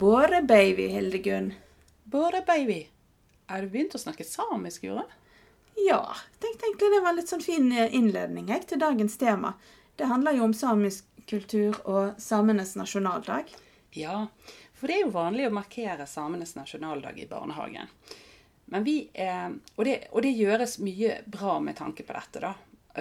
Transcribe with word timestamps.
Båre 0.00 0.42
baby, 0.42 0.86
Hildegunn. 0.86 1.54
Båre 2.04 2.40
baby, 2.46 2.88
er 3.46 3.62
du 3.62 3.68
begynt 3.68 3.92
å 3.92 3.98
snakke 4.00 4.24
samisk, 4.24 4.86
Jorunn? 4.86 5.10
Ja, 5.76 6.14
tenkte 6.40 6.64
egentlig 6.64 6.88
det 6.94 7.00
var 7.04 7.12
en 7.12 7.18
litt 7.18 7.28
sånn 7.28 7.44
fin 7.44 7.66
eh, 7.68 7.92
innledning 7.98 8.48
jeg, 8.48 8.64
til 8.70 8.80
dagens 8.80 9.18
tema. 9.20 9.50
Det 10.00 10.08
handler 10.08 10.38
jo 10.38 10.46
om 10.46 10.54
samisk 10.56 11.04
kultur 11.28 11.76
og 11.84 12.16
samenes 12.16 12.72
nasjonaldag. 12.80 13.52
Ja, 13.92 14.22
for 14.72 14.88
det 14.88 14.96
er 14.96 15.04
jo 15.04 15.12
vanlig 15.18 15.50
å 15.50 15.52
markere 15.58 16.08
samenes 16.08 16.56
nasjonaldag 16.56 17.20
i 17.20 17.28
barnehagen. 17.28 17.92
Men 18.72 18.88
vi, 18.88 19.02
eh, 19.12 19.52
og, 19.74 19.84
det, 19.84 19.98
og 20.14 20.24
det 20.24 20.32
gjøres 20.32 20.78
mye 20.80 21.18
bra 21.28 21.58
med 21.60 21.76
tanke 21.76 22.08
på 22.08 22.16
dette 22.16 22.46
da, 22.46 22.54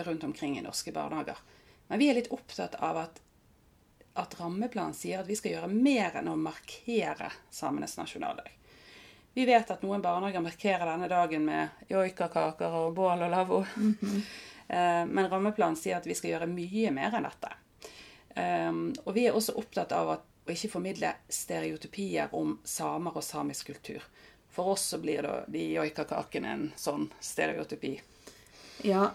rundt 0.04 0.27
omkring 0.27 0.59
i 0.59 0.68
norske 0.68 0.91
barnehager. 0.91 1.39
Men 1.88 2.04
vi 2.04 2.11
er 2.11 2.20
litt 2.20 2.34
opptatt 2.36 2.75
av 2.84 3.06
at, 3.07 3.24
at 4.19 4.36
rammeplanen 4.39 4.96
sier 4.97 5.21
at 5.21 5.29
vi 5.29 5.37
skal 5.39 5.55
gjøre 5.55 5.71
mer 5.71 6.19
enn 6.19 6.29
å 6.32 6.37
markere 6.39 7.32
samenes 7.54 7.97
nasjonaldag. 8.00 8.50
Vi 9.33 9.46
vet 9.46 9.71
at 9.71 9.83
noen 9.86 10.01
barnehager 10.04 10.43
markerer 10.43 10.86
denne 10.89 11.07
dagen 11.07 11.46
med 11.46 11.91
joikakaker 11.91 12.74
og 12.82 12.93
bål 12.97 13.27
og 13.27 13.36
lavvo. 13.36 13.65
Eh, 14.69 15.05
Men 15.10 15.25
rammeplanen 15.32 15.74
sier 15.82 15.97
at 15.97 16.05
vi 16.05 16.13
skal 16.13 16.29
gjøre 16.36 16.46
mye 16.46 16.91
mer 16.93 17.15
enn 17.18 17.25
dette. 17.25 17.50
Um, 18.37 18.82
og 19.01 19.15
vi 19.15 19.24
er 19.25 19.33
også 19.33 19.55
opptatt 19.57 19.96
av 19.97 20.11
å 20.11 20.18
ikke 20.54 20.69
formidle 20.69 21.10
stereotypier 21.25 22.36
om 22.38 22.51
samer 22.63 23.18
og 23.18 23.25
samisk 23.25 23.71
kultur. 23.71 24.05
For 24.54 24.75
oss 24.75 24.83
så 24.91 24.99
blir 25.01 25.25
da 25.25 25.39
de 25.49 25.63
joikakakene 25.74 26.54
en 26.54 26.68
sånn 26.77 27.07
stereotypi. 27.18 27.96
Ja, 28.86 29.10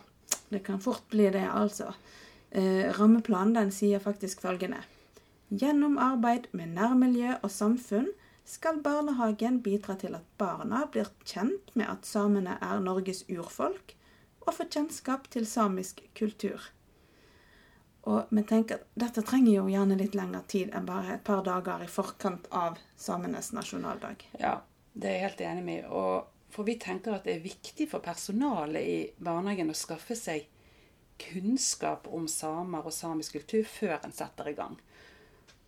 det 0.48 0.64
kan 0.66 0.82
fort 0.82 1.06
bli 1.14 1.30
det, 1.30 1.46
altså. 1.46 1.94
Eh, 2.50 2.90
rammeplanen 2.98 3.54
den 3.54 3.72
sier 3.74 4.02
faktisk 4.02 4.42
følgende. 4.42 4.82
Gjennom 5.48 5.98
arbeid 6.00 6.46
med 6.52 6.72
nærmiljø 6.76 7.36
og 7.42 7.50
samfunn 7.52 8.08
skal 8.48 8.80
barnehagen 8.84 9.60
bidra 9.64 9.96
til 10.00 10.16
at 10.16 10.24
barna 10.40 10.84
blir 10.92 11.10
kjent 11.24 11.72
med 11.74 11.88
at 11.88 12.08
samene 12.08 12.56
er 12.60 12.80
Norges 12.84 13.24
urfolk, 13.28 13.94
og 14.44 14.56
får 14.56 14.70
kjennskap 14.76 15.28
til 15.32 15.46
samisk 15.48 16.02
kultur. 16.16 16.60
Og 18.04 18.28
vi 18.28 18.42
tenker 18.44 18.82
at 18.82 18.88
dette 19.00 19.24
trenger 19.24 19.54
jo 19.54 19.68
gjerne 19.72 19.96
litt 19.96 20.16
lengre 20.16 20.42
tid 20.48 20.74
enn 20.76 20.88
bare 20.88 21.16
et 21.16 21.24
par 21.24 21.40
dager 21.46 21.80
i 21.80 21.88
forkant 21.88 22.50
av 22.52 22.76
samenes 23.00 23.54
nasjonaldag. 23.56 24.26
Ja, 24.40 24.58
det 24.92 25.08
er 25.08 25.14
jeg 25.14 25.26
helt 25.28 25.44
enig 25.46 25.64
med. 25.64 25.86
Og 25.88 26.52
for 26.52 26.68
vi 26.68 26.76
tenker 26.80 27.16
at 27.16 27.24
det 27.24 27.38
er 27.38 27.46
viktig 27.46 27.88
for 27.90 28.04
personalet 28.04 28.84
i 28.84 28.98
barnehagen 29.16 29.72
å 29.72 29.78
skaffe 29.78 30.16
seg 30.18 30.44
kunnskap 31.20 32.10
om 32.12 32.28
samer 32.28 32.84
og 32.84 32.92
samisk 32.92 33.38
kultur 33.38 33.64
før 33.70 33.96
en 34.02 34.12
setter 34.12 34.52
i 34.52 34.56
gang. 34.58 34.76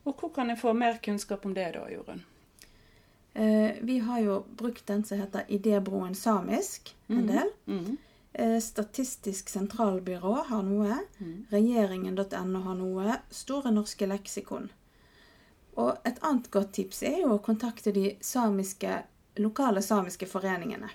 Og 0.06 0.14
hvor 0.16 0.30
kan 0.34 0.48
jeg 0.52 0.60
få 0.60 0.72
mer 0.76 0.98
kunnskap 1.02 1.44
om 1.46 1.54
det 1.54 1.72
da, 1.74 1.84
Jorunn? 1.90 2.22
Eh, 3.36 3.76
vi 3.84 3.98
har 3.98 4.20
jo 4.22 4.36
brukt 4.56 4.86
den 4.88 5.02
som 5.04 5.18
heter 5.20 5.44
Idébroen 5.52 6.14
samisk 6.16 6.94
en 7.08 7.26
del. 7.26 7.50
Mm. 7.66 7.96
Eh, 8.32 8.58
Statistisk 8.62 9.48
sentralbyrå 9.52 10.34
har 10.48 10.62
noe. 10.62 10.96
Regjeringen.no 11.50 12.62
har 12.68 12.78
noe. 12.78 13.18
Store 13.30 13.72
norske 13.74 14.06
leksikon. 14.08 14.70
Og 15.76 15.98
et 16.08 16.22
annet 16.24 16.48
godt 16.54 16.72
tips 16.78 17.02
er 17.04 17.18
jo 17.24 17.34
å 17.34 17.42
kontakte 17.44 17.92
de 17.92 18.14
samiske, 18.24 19.02
lokale 19.42 19.82
samiske 19.84 20.26
foreningene. 20.30 20.88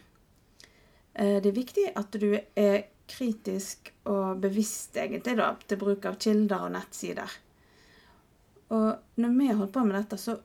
Eh, 1.13 1.37
Det 1.41 1.51
er 1.51 1.59
viktig 1.59 1.91
at 1.95 2.11
du 2.17 2.39
er 2.55 2.87
kritisk 3.11 3.91
og 4.05 4.39
bevisst 4.41 4.95
egentlig 4.97 5.37
da, 5.37 5.55
til 5.67 5.77
bruk 5.77 6.05
av 6.05 6.15
kilder 6.17 6.65
og 6.65 6.71
nettsider. 6.71 7.29
Og 8.71 9.19
når 9.19 9.35
vi 9.37 9.51
holdt 9.51 9.73
på 9.75 9.83
med 9.83 9.97
dette, 9.99 10.17
så 10.17 10.37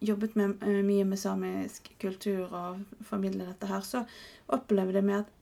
jobbet 0.00 0.36
vi 0.36 0.44
eh, 0.44 0.80
mye 0.84 1.04
med 1.08 1.20
samisk 1.20 1.90
kultur 2.00 2.48
og 2.48 2.84
formidle 3.08 3.48
dette 3.48 3.68
her, 3.70 3.84
så 3.84 4.04
opplevde 4.52 5.02
vi 5.06 5.16
at 5.16 5.32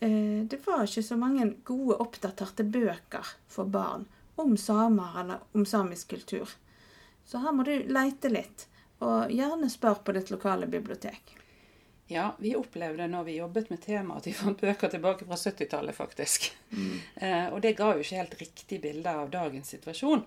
eh, 0.00 0.44
det 0.48 0.60
var 0.66 0.84
ikke 0.84 1.04
så 1.06 1.18
mange 1.20 1.50
gode 1.68 1.98
oppdaterte 2.04 2.64
bøker 2.64 3.34
for 3.48 3.68
barn 3.72 4.06
om 4.38 4.56
samer 4.56 5.20
eller 5.22 5.44
om 5.52 5.66
samisk 5.66 6.14
kultur. 6.14 6.52
Så 7.28 7.40
her 7.42 7.52
må 7.52 7.64
du 7.66 7.74
leite 7.92 8.30
litt, 8.32 8.68
og 9.04 9.32
gjerne 9.32 9.68
spør 9.70 10.00
på 10.04 10.14
ditt 10.16 10.30
lokale 10.32 10.68
bibliotek. 10.70 11.34
Ja, 12.08 12.30
vi 12.40 12.54
opplevde 12.56 13.04
når 13.10 13.24
vi 13.26 13.34
jobbet 13.36 13.68
med 13.68 13.82
temaet 13.84 14.22
at 14.22 14.28
vi 14.30 14.32
fant 14.32 14.60
bøker 14.60 14.88
tilbake 14.88 15.26
fra 15.28 15.36
70-tallet, 15.36 15.96
faktisk. 15.96 16.48
Eh, 17.20 17.48
og 17.52 17.60
det 17.60 17.74
ga 17.76 17.90
jo 17.92 18.04
ikke 18.04 18.20
helt 18.22 18.38
riktig 18.40 18.80
bilde 18.80 19.12
av 19.12 19.28
dagens 19.32 19.74
situasjon. 19.74 20.24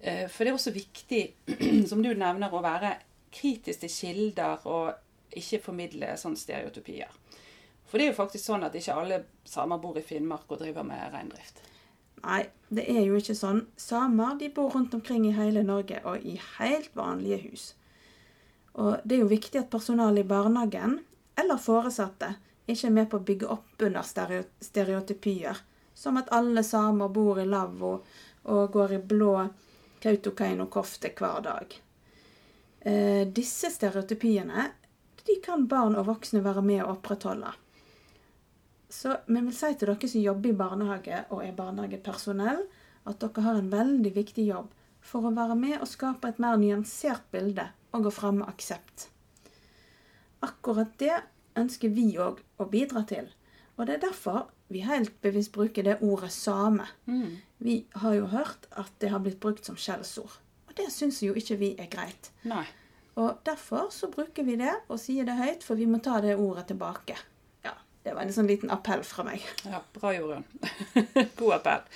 Eh, 0.00 0.26
for 0.28 0.44
det 0.44 0.52
er 0.52 0.58
også 0.58 0.74
viktig, 0.74 1.22
som 1.90 2.02
du 2.02 2.12
nevner, 2.12 2.52
å 2.52 2.64
være 2.64 2.96
kritisk 3.36 3.84
til 3.84 3.92
kilder 3.92 4.66
og 4.70 5.36
ikke 5.36 5.62
formidle 5.64 6.14
sånne 6.20 6.40
stereotypier. 6.40 7.12
For 7.86 7.98
det 7.98 8.06
er 8.06 8.12
jo 8.12 8.18
faktisk 8.18 8.48
sånn 8.48 8.66
at 8.66 8.74
ikke 8.76 8.96
alle 8.98 9.22
samer 9.46 9.80
bor 9.82 9.98
i 9.98 10.04
Finnmark 10.04 10.50
og 10.50 10.62
driver 10.62 10.86
med 10.86 11.12
reindrift. 11.12 11.60
Nei, 12.24 12.46
det 12.72 12.86
er 12.90 13.04
jo 13.04 13.18
ikke 13.18 13.36
sånn. 13.36 13.66
Samer 13.78 14.38
de 14.40 14.48
bor 14.54 14.72
rundt 14.74 14.94
omkring 14.96 15.26
i 15.28 15.34
hele 15.36 15.62
Norge, 15.66 16.00
og 16.08 16.24
i 16.26 16.38
helt 16.56 16.96
vanlige 16.96 17.42
hus. 17.44 17.66
Og 18.76 18.98
det 19.04 19.16
er 19.16 19.22
jo 19.22 19.30
viktig 19.30 19.60
at 19.60 19.70
personalet 19.72 20.24
i 20.24 20.28
barnehagen, 20.28 20.98
eller 21.38 21.60
foresatte, 21.60 22.34
ikke 22.66 22.88
er 22.88 22.96
med 22.96 23.10
på 23.10 23.20
å 23.20 23.26
bygge 23.28 23.50
opp 23.52 23.84
under 23.86 24.02
stereo- 24.02 24.48
stereotypier, 24.64 25.60
som 25.94 26.18
at 26.18 26.32
alle 26.34 26.64
samer 26.66 27.12
bor 27.12 27.38
i 27.40 27.46
lavvo 27.46 27.92
og 28.50 28.72
går 28.72 28.96
i 28.96 29.02
blå 29.12 29.36
Kautokeino-kofte 30.02 31.12
hver 31.16 31.42
dag. 31.44 31.76
Eh, 32.86 33.22
disse 33.26 33.70
stereotypiene 33.74 34.70
de 35.26 35.36
kan 35.42 35.66
barn 35.66 35.96
og 35.98 36.06
voksne 36.06 36.42
være 36.44 36.62
med 36.62 36.84
å 36.84 36.92
opprettholde. 36.94 37.50
Så 38.88 39.16
vi 39.26 39.40
vil 39.40 39.54
si 39.54 39.72
til 39.74 39.90
dere 39.90 40.08
som 40.08 40.22
jobber 40.22 40.52
i 40.52 40.58
barnehage 40.60 41.22
og 41.34 41.42
er 41.42 41.56
barnehagepersonell, 41.56 42.62
at 43.06 43.22
dere 43.22 43.42
har 43.42 43.58
en 43.58 43.72
veldig 43.72 44.12
viktig 44.14 44.46
jobb 44.46 44.70
for 45.06 45.26
å 45.26 45.34
være 45.34 45.56
med 45.58 45.80
og 45.80 45.90
skape 45.90 46.30
et 46.30 46.38
mer 46.42 46.58
nyansert 46.60 47.26
bilde 47.34 47.66
og 47.94 48.06
gå 48.06 48.12
fram 48.14 48.40
med 48.40 48.50
aksept. 48.50 49.08
Akkurat 50.46 50.94
det 51.02 51.16
ønsker 51.58 51.90
vi 51.90 52.12
òg 52.22 52.42
å 52.60 52.68
bidra 52.70 53.02
til, 53.08 53.28
og 53.76 53.86
det 53.86 53.96
er 53.96 54.06
derfor 54.08 54.46
vi 54.72 54.82
helt 54.82 55.12
bevisst 55.22 55.52
bruker 55.54 55.84
det 55.86 55.98
ordet 56.02 56.32
same. 56.34 56.86
Vi 57.58 57.86
har 58.02 58.14
jo 58.16 58.26
hørt 58.32 58.66
at 58.72 58.90
det 59.00 59.10
har 59.12 59.22
blitt 59.22 59.40
brukt 59.40 59.64
som 59.64 59.76
skjellsord, 59.78 60.38
og 60.68 60.74
det 60.76 60.88
syns 60.92 61.22
jo 61.22 61.36
ikke 61.38 61.58
vi 61.60 61.74
er 61.78 61.90
greit. 61.92 62.32
Nei. 62.44 62.64
Og 63.16 63.38
derfor 63.48 63.88
så 63.94 64.10
bruker 64.12 64.44
vi 64.44 64.58
det 64.60 64.74
og 64.88 64.98
sier 65.00 65.24
det 65.24 65.38
høyt, 65.38 65.64
for 65.64 65.78
vi 65.78 65.86
må 65.88 66.02
ta 66.04 66.18
det 66.20 66.34
ordet 66.36 66.66
tilbake. 66.68 67.16
Ja, 67.64 67.72
det 68.04 68.12
var 68.16 68.26
en 68.26 68.34
sånn 68.34 68.48
liten 68.50 68.72
appell 68.74 69.04
fra 69.08 69.24
meg. 69.24 69.44
Ja, 69.64 69.80
bra, 69.94 70.12
Jorunn. 70.12 70.44
God 71.38 71.54
appell. 71.56 71.86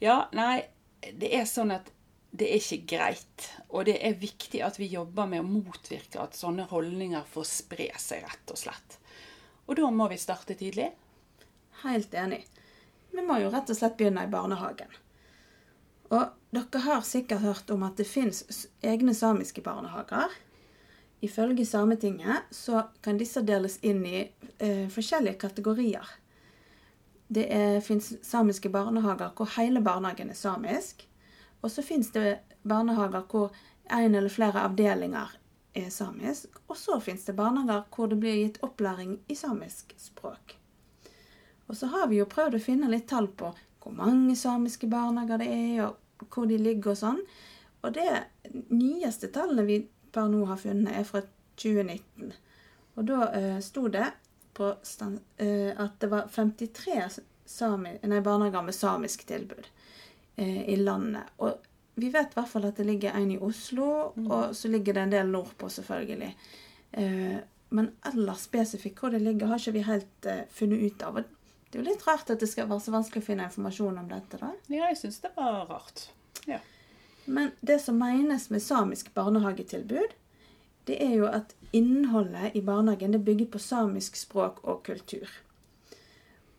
Ja, 0.00 0.22
nei, 0.32 0.62
det 1.02 1.34
er 1.36 1.44
sånn 1.48 1.74
at 1.74 1.90
det 2.32 2.48
er 2.48 2.62
ikke 2.62 2.94
greit. 2.94 3.48
Og 3.68 3.84
det 3.90 3.98
er 4.00 4.16
viktig 4.16 4.62
at 4.64 4.78
vi 4.80 4.88
jobber 4.94 5.28
med 5.28 5.42
å 5.42 5.48
motvirke 5.50 6.22
at 6.22 6.38
sånne 6.38 6.64
holdninger 6.70 7.28
får 7.28 7.48
spre 7.50 7.90
seg, 8.00 8.24
rett 8.24 8.54
og 8.54 8.60
slett. 8.62 8.96
Og 9.66 9.76
da 9.78 9.90
må 9.90 10.08
vi 10.10 10.18
starte 10.20 10.56
tidlig. 10.58 10.90
Helt 11.82 12.14
enig. 12.14 12.42
Vi 13.12 13.24
må 13.24 13.38
jo 13.42 13.50
rett 13.52 13.70
og 13.70 13.78
slett 13.78 13.98
begynne 13.98 14.24
i 14.26 14.30
barnehagen. 14.32 14.90
Og 16.12 16.32
dere 16.52 16.80
har 16.84 17.04
sikkert 17.06 17.44
hørt 17.44 17.70
om 17.72 17.84
at 17.86 17.96
det 18.00 18.08
fins 18.08 18.66
egne 18.84 19.14
samiske 19.16 19.64
barnehager. 19.64 20.32
Ifølge 21.22 21.66
Sametinget 21.66 22.50
så 22.50 22.82
kan 23.00 23.20
disse 23.20 23.44
deles 23.46 23.78
inn 23.86 24.02
i 24.06 24.24
eh, 24.58 24.88
forskjellige 24.90 25.38
kategorier. 25.44 26.08
Det 27.32 27.46
fins 27.86 28.10
samiske 28.26 28.68
barnehager 28.68 29.30
hvor 29.36 29.48
hele 29.56 29.80
barnehagen 29.80 30.32
er 30.34 30.36
samisk. 30.36 31.06
Og 31.62 31.70
så 31.70 31.84
fins 31.86 32.10
det 32.12 32.42
barnehager 32.68 33.24
hvor 33.30 33.54
en 33.92 34.14
eller 34.14 34.32
flere 34.32 34.66
avdelinger 34.66 35.30
er 35.74 35.90
samisk. 35.90 36.58
Og 36.66 36.76
så 36.76 36.98
fins 37.00 37.24
det 37.24 37.36
barnehager 37.38 37.86
hvor 37.94 38.10
det 38.10 38.18
blir 38.22 38.38
gitt 38.38 38.60
opplæring 38.66 39.18
i 39.28 39.36
samisk 39.38 39.94
språk. 39.96 40.56
Og 41.66 41.76
så 41.76 41.88
har 41.92 42.08
vi 42.10 42.20
jo 42.20 42.28
prøvd 42.28 42.58
å 42.58 42.62
finne 42.62 42.90
litt 42.92 43.08
tall 43.08 43.28
på 43.28 43.52
hvor 43.82 43.94
mange 43.96 44.36
samiske 44.38 44.86
barnehager 44.86 45.40
det 45.42 45.48
er, 45.50 45.84
og 45.86 46.26
hvor 46.30 46.46
de 46.46 46.58
ligger 46.60 46.92
og 46.92 47.00
sånn. 47.00 47.22
Og 47.82 47.94
det 47.96 48.08
nyeste 48.70 49.32
tallene 49.34 49.66
vi 49.66 49.78
per 50.12 50.28
nå 50.30 50.44
har 50.46 50.60
funnet, 50.60 50.92
er 50.94 51.06
fra 51.08 51.22
2019. 51.58 52.34
Og 52.94 53.06
da 53.08 53.28
eh, 53.34 53.58
sto 53.64 53.88
det 53.90 54.10
stand, 54.86 55.20
eh, 55.40 55.72
at 55.80 55.96
det 55.98 56.10
var 56.12 56.28
53 56.30 57.18
sami, 57.48 57.96
nei, 58.04 58.20
barnehager 58.20 58.62
med 58.62 58.76
samisk 58.76 59.24
tilbud 59.26 59.66
eh, 60.36 60.68
i 60.68 60.76
landet. 60.76 61.32
Og 61.42 61.71
vi 61.94 62.08
vet 62.08 62.32
i 62.32 62.38
hvert 62.38 62.48
fall 62.48 62.64
at 62.68 62.78
det 62.80 62.86
ligger 62.88 63.16
en 63.18 63.30
i 63.34 63.38
Oslo, 63.38 63.86
og 64.16 64.54
så 64.56 64.68
ligger 64.72 64.96
det 64.96 65.02
en 65.02 65.12
del 65.12 65.32
nordpå, 65.32 65.68
selvfølgelig. 65.68 66.30
Eh, 66.92 67.36
men 67.72 67.90
ellers 68.08 68.46
spesifikt 68.48 69.00
hvor 69.00 69.12
det 69.12 69.20
ligger, 69.20 69.50
har 69.50 69.60
ikke 69.60 69.76
vi 69.76 69.84
helt 69.86 70.28
eh, 70.28 70.44
funnet 70.52 70.84
ut 70.86 71.04
av. 71.04 71.20
Det 71.20 71.78
er 71.78 71.82
jo 71.82 71.88
litt 71.90 72.06
rart 72.08 72.32
at 72.32 72.40
det 72.40 72.48
skal 72.48 72.68
være 72.70 72.84
så 72.84 72.94
vanskelig 72.94 73.22
å 73.24 73.28
finne 73.28 73.48
informasjon 73.48 74.00
om 74.00 74.08
dette, 74.08 74.40
da. 74.40 74.52
Ja, 74.72 74.88
jeg 74.90 75.00
syns 75.02 75.20
det 75.24 75.32
var 75.36 75.64
rart. 75.68 76.08
Ja. 76.48 76.60
Men 77.24 77.52
det 77.60 77.78
som 77.84 78.00
menes 78.00 78.48
med 78.50 78.64
samisk 78.64 79.12
barnehagetilbud, 79.14 80.16
det 80.88 80.98
er 80.98 81.14
jo 81.20 81.28
at 81.30 81.54
innholdet 81.72 82.56
i 82.58 82.64
barnehagen 82.64 83.14
det 83.14 83.22
bygger 83.24 83.52
på 83.52 83.60
samisk 83.62 84.16
språk 84.18 84.60
og 84.64 84.82
kultur. 84.88 85.28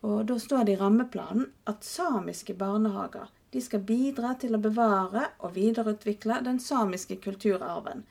Og 0.04 0.26
Da 0.28 0.38
står 0.40 0.66
det 0.68 0.76
i 0.76 0.80
rammeplanen 0.80 1.50
at 1.68 1.86
samiske 1.88 2.56
barnehager 2.60 3.30
de 3.54 3.62
skal 3.62 3.84
bidra 3.86 4.34
til 4.42 4.56
å 4.58 4.62
bevare 4.62 5.28
og 5.46 5.54
videreutvikle 5.56 6.40
den 6.46 6.60
samiske 6.60 7.20
kulturarven. 7.22 8.04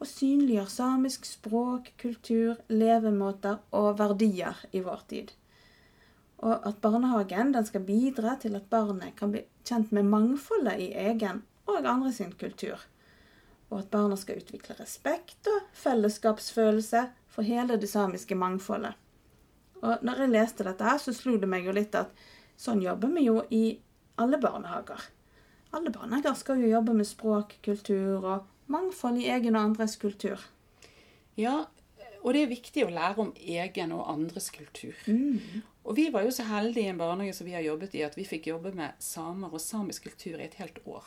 Og 0.00 0.08
synliggjør 0.08 0.70
samisk 0.72 1.26
språk, 1.28 1.92
kultur, 2.00 2.56
levemåter 2.72 3.60
og 3.76 3.98
verdier 4.00 4.58
i 4.72 4.82
vår 4.82 5.04
tid. 5.12 5.34
Og 6.40 6.66
at 6.66 6.80
barnehagen 6.80 7.52
skal 7.68 7.84
bidra 7.84 8.34
til 8.40 8.56
at 8.56 8.70
barnet 8.72 9.14
kan 9.18 9.34
bli 9.34 9.44
kjent 9.68 9.92
med 9.92 10.08
mangfoldet 10.08 10.80
i 10.80 10.88
egen 10.96 11.44
og 11.68 11.84
andre 11.84 12.12
sin 12.16 12.32
kultur. 12.32 12.80
Og 13.70 13.84
at 13.84 13.90
barna 13.92 14.16
skal 14.18 14.40
utvikle 14.40 14.74
respekt 14.80 15.46
og 15.52 15.68
fellesskapsfølelse 15.76 17.04
for 17.30 17.46
hele 17.46 17.76
det 17.78 17.92
samiske 17.92 18.34
mangfoldet. 18.34 18.96
Og 19.84 20.02
når 20.02 20.24
jeg 20.24 20.32
leste 20.34 20.66
dette, 20.66 20.96
så 20.98 21.14
slo 21.14 21.36
det 21.38 21.48
meg 21.48 21.68
jo 21.68 21.76
litt 21.76 21.94
at 21.94 22.10
sånn 22.60 22.82
jobber 22.82 23.12
vi 23.14 23.28
jo 23.28 23.44
i 23.54 23.62
alle 24.20 24.38
barnehager. 24.42 25.08
Alle 25.76 25.92
barnehager 25.94 26.36
skal 26.38 26.62
jo 26.62 26.70
jobbe 26.70 26.94
med 26.98 27.08
språk, 27.08 27.56
kultur 27.64 28.24
og 28.24 28.48
mangfold 28.70 29.20
i 29.22 29.28
egen 29.32 29.56
og 29.56 29.70
andres 29.70 29.96
kultur. 30.00 30.42
Ja, 31.38 31.64
og 32.20 32.34
det 32.36 32.42
er 32.44 32.50
viktig 32.50 32.84
å 32.84 32.92
lære 32.92 33.24
om 33.24 33.32
egen 33.38 33.94
og 33.96 34.08
andres 34.12 34.50
kultur. 34.52 34.96
Mm. 35.06 35.62
Og 35.88 35.96
vi 35.96 36.10
var 36.12 36.26
jo 36.26 36.34
så 36.34 36.44
heldige 36.50 36.90
i 36.90 36.92
en 36.92 37.00
barnehage 37.00 37.38
som 37.38 37.48
vi 37.48 37.56
har 37.56 37.64
jobbet 37.64 37.96
i, 37.96 38.04
at 38.04 38.18
vi 38.18 38.28
fikk 38.28 38.50
jobbe 38.50 38.74
med 38.76 38.98
samer 39.00 39.52
og 39.52 39.62
samisk 39.62 40.10
kultur 40.10 40.36
i 40.36 40.46
et 40.46 40.58
helt 40.60 40.82
år. 40.84 41.06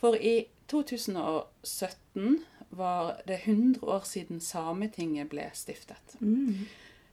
For 0.00 0.16
i 0.16 0.46
2017 0.72 2.40
var 2.74 3.20
det 3.28 3.42
100 3.44 3.84
år 3.84 4.08
siden 4.08 4.40
Sametinget 4.40 5.28
ble 5.30 5.46
stiftet. 5.54 6.16
Mm. 6.20 6.64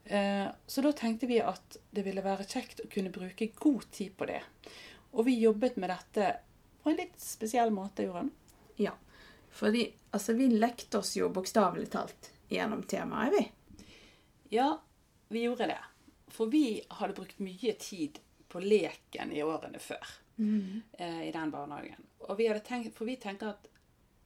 Eh, 0.06 0.48
Så 0.65 0.81
da 0.81 0.92
tenkte 0.92 1.27
vi 1.27 1.39
at 1.42 1.77
det 1.92 2.03
ville 2.06 2.24
være 2.25 2.48
kjekt 2.48 2.81
å 2.83 2.89
kunne 2.89 3.12
bruke 3.13 3.51
god 3.59 3.86
tid 3.92 4.15
på 4.18 4.25
det. 4.25 4.42
Og 5.13 5.25
vi 5.27 5.39
jobbet 5.42 5.77
med 5.77 5.89
dette 5.92 6.31
på 6.83 6.89
en 6.89 6.98
litt 6.98 7.19
spesiell 7.21 7.71
måte, 7.71 8.03
Jorunn. 8.07 8.31
Ja. 8.80 8.94
Fordi 9.51 9.86
altså, 10.12 10.33
vi 10.33 10.48
lekte 10.48 11.01
oss 11.01 11.15
jo 11.18 11.30
bokstavelig 11.30 11.89
talt 11.92 12.31
gjennom 12.50 12.83
temaet, 12.83 13.33
vi. 13.36 13.86
Ja, 14.56 14.81
vi 15.27 15.44
gjorde 15.45 15.68
det. 15.68 15.80
For 16.31 16.47
vi 16.51 16.81
hadde 16.89 17.13
brukt 17.15 17.39
mye 17.44 17.74
tid 17.80 18.19
på 18.51 18.59
leken 18.63 19.31
i 19.31 19.44
årene 19.44 19.80
før 19.80 20.07
eh, 20.97 21.21
i 21.27 21.31
den 21.31 21.51
barnehagen. 21.51 22.01
Og 22.27 22.38
vi 22.39 22.47
hadde 22.47 22.63
tenkt, 22.65 22.95
for 22.95 23.06
vi 23.07 23.15
tenker 23.19 23.54
at 23.54 23.68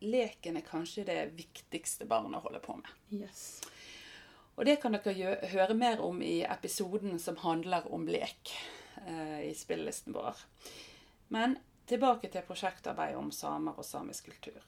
leken 0.06 0.58
er 0.58 0.66
kanskje 0.66 1.06
det 1.06 1.20
viktigste 1.38 2.06
barna 2.10 2.40
holder 2.42 2.60
på 2.62 2.76
med. 2.78 2.90
Yes. 3.10 3.62
Og 4.56 4.66
det 4.66 4.78
kan 4.82 4.96
dere 4.96 5.36
høre 5.52 5.76
mer 5.76 6.02
om 6.04 6.22
i 6.24 6.40
episoden 6.48 7.20
som 7.20 7.38
handler 7.44 7.88
om 7.92 8.08
lek 8.08 8.54
eh, 9.06 9.50
i 9.50 9.54
spillelisten 9.56 10.16
vår. 10.16 10.40
Men 11.36 11.58
tilbake 11.86 12.32
til 12.32 12.46
prosjektarbeidet 12.48 13.20
om 13.20 13.32
samer 13.36 13.76
og 13.78 13.86
samisk 13.86 14.30
kultur. 14.32 14.62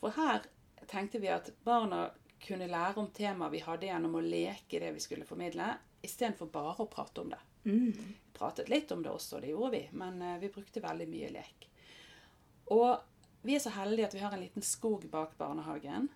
For 0.00 0.14
her 0.16 0.46
tenkte 0.88 1.20
vi 1.20 1.32
at 1.32 1.50
barna 1.64 2.08
kunne 2.40 2.70
lære 2.70 3.02
om 3.02 3.10
temaet 3.12 3.52
vi 3.52 3.64
hadde 3.64 3.90
gjennom 3.90 4.16
å 4.16 4.24
leke 4.24 4.80
det 4.80 4.94
vi 4.94 5.02
skulle 5.02 5.28
formidle, 5.28 5.74
istedenfor 6.02 6.48
bare 6.52 6.86
å 6.86 6.88
prate 6.88 7.20
om 7.20 7.34
det. 7.34 7.40
Mm. 7.64 7.92
Vi 7.92 8.38
pratet 8.38 8.70
litt 8.72 8.92
om 8.94 9.02
det 9.02 9.12
også, 9.12 9.40
det 9.40 9.52
gjorde 9.52 9.74
vi, 9.74 9.82
men 9.92 10.22
eh, 10.22 10.38
vi 10.40 10.52
brukte 10.54 10.80
veldig 10.80 11.08
mye 11.10 11.34
lek. 11.34 11.68
Og 12.72 13.42
vi 13.42 13.56
er 13.56 13.62
så 13.62 13.74
heldige 13.74 14.08
at 14.08 14.16
vi 14.16 14.22
har 14.24 14.32
en 14.36 14.40
liten 14.40 14.64
skog 14.64 15.04
bak 15.12 15.36
barnehagen, 15.36 16.08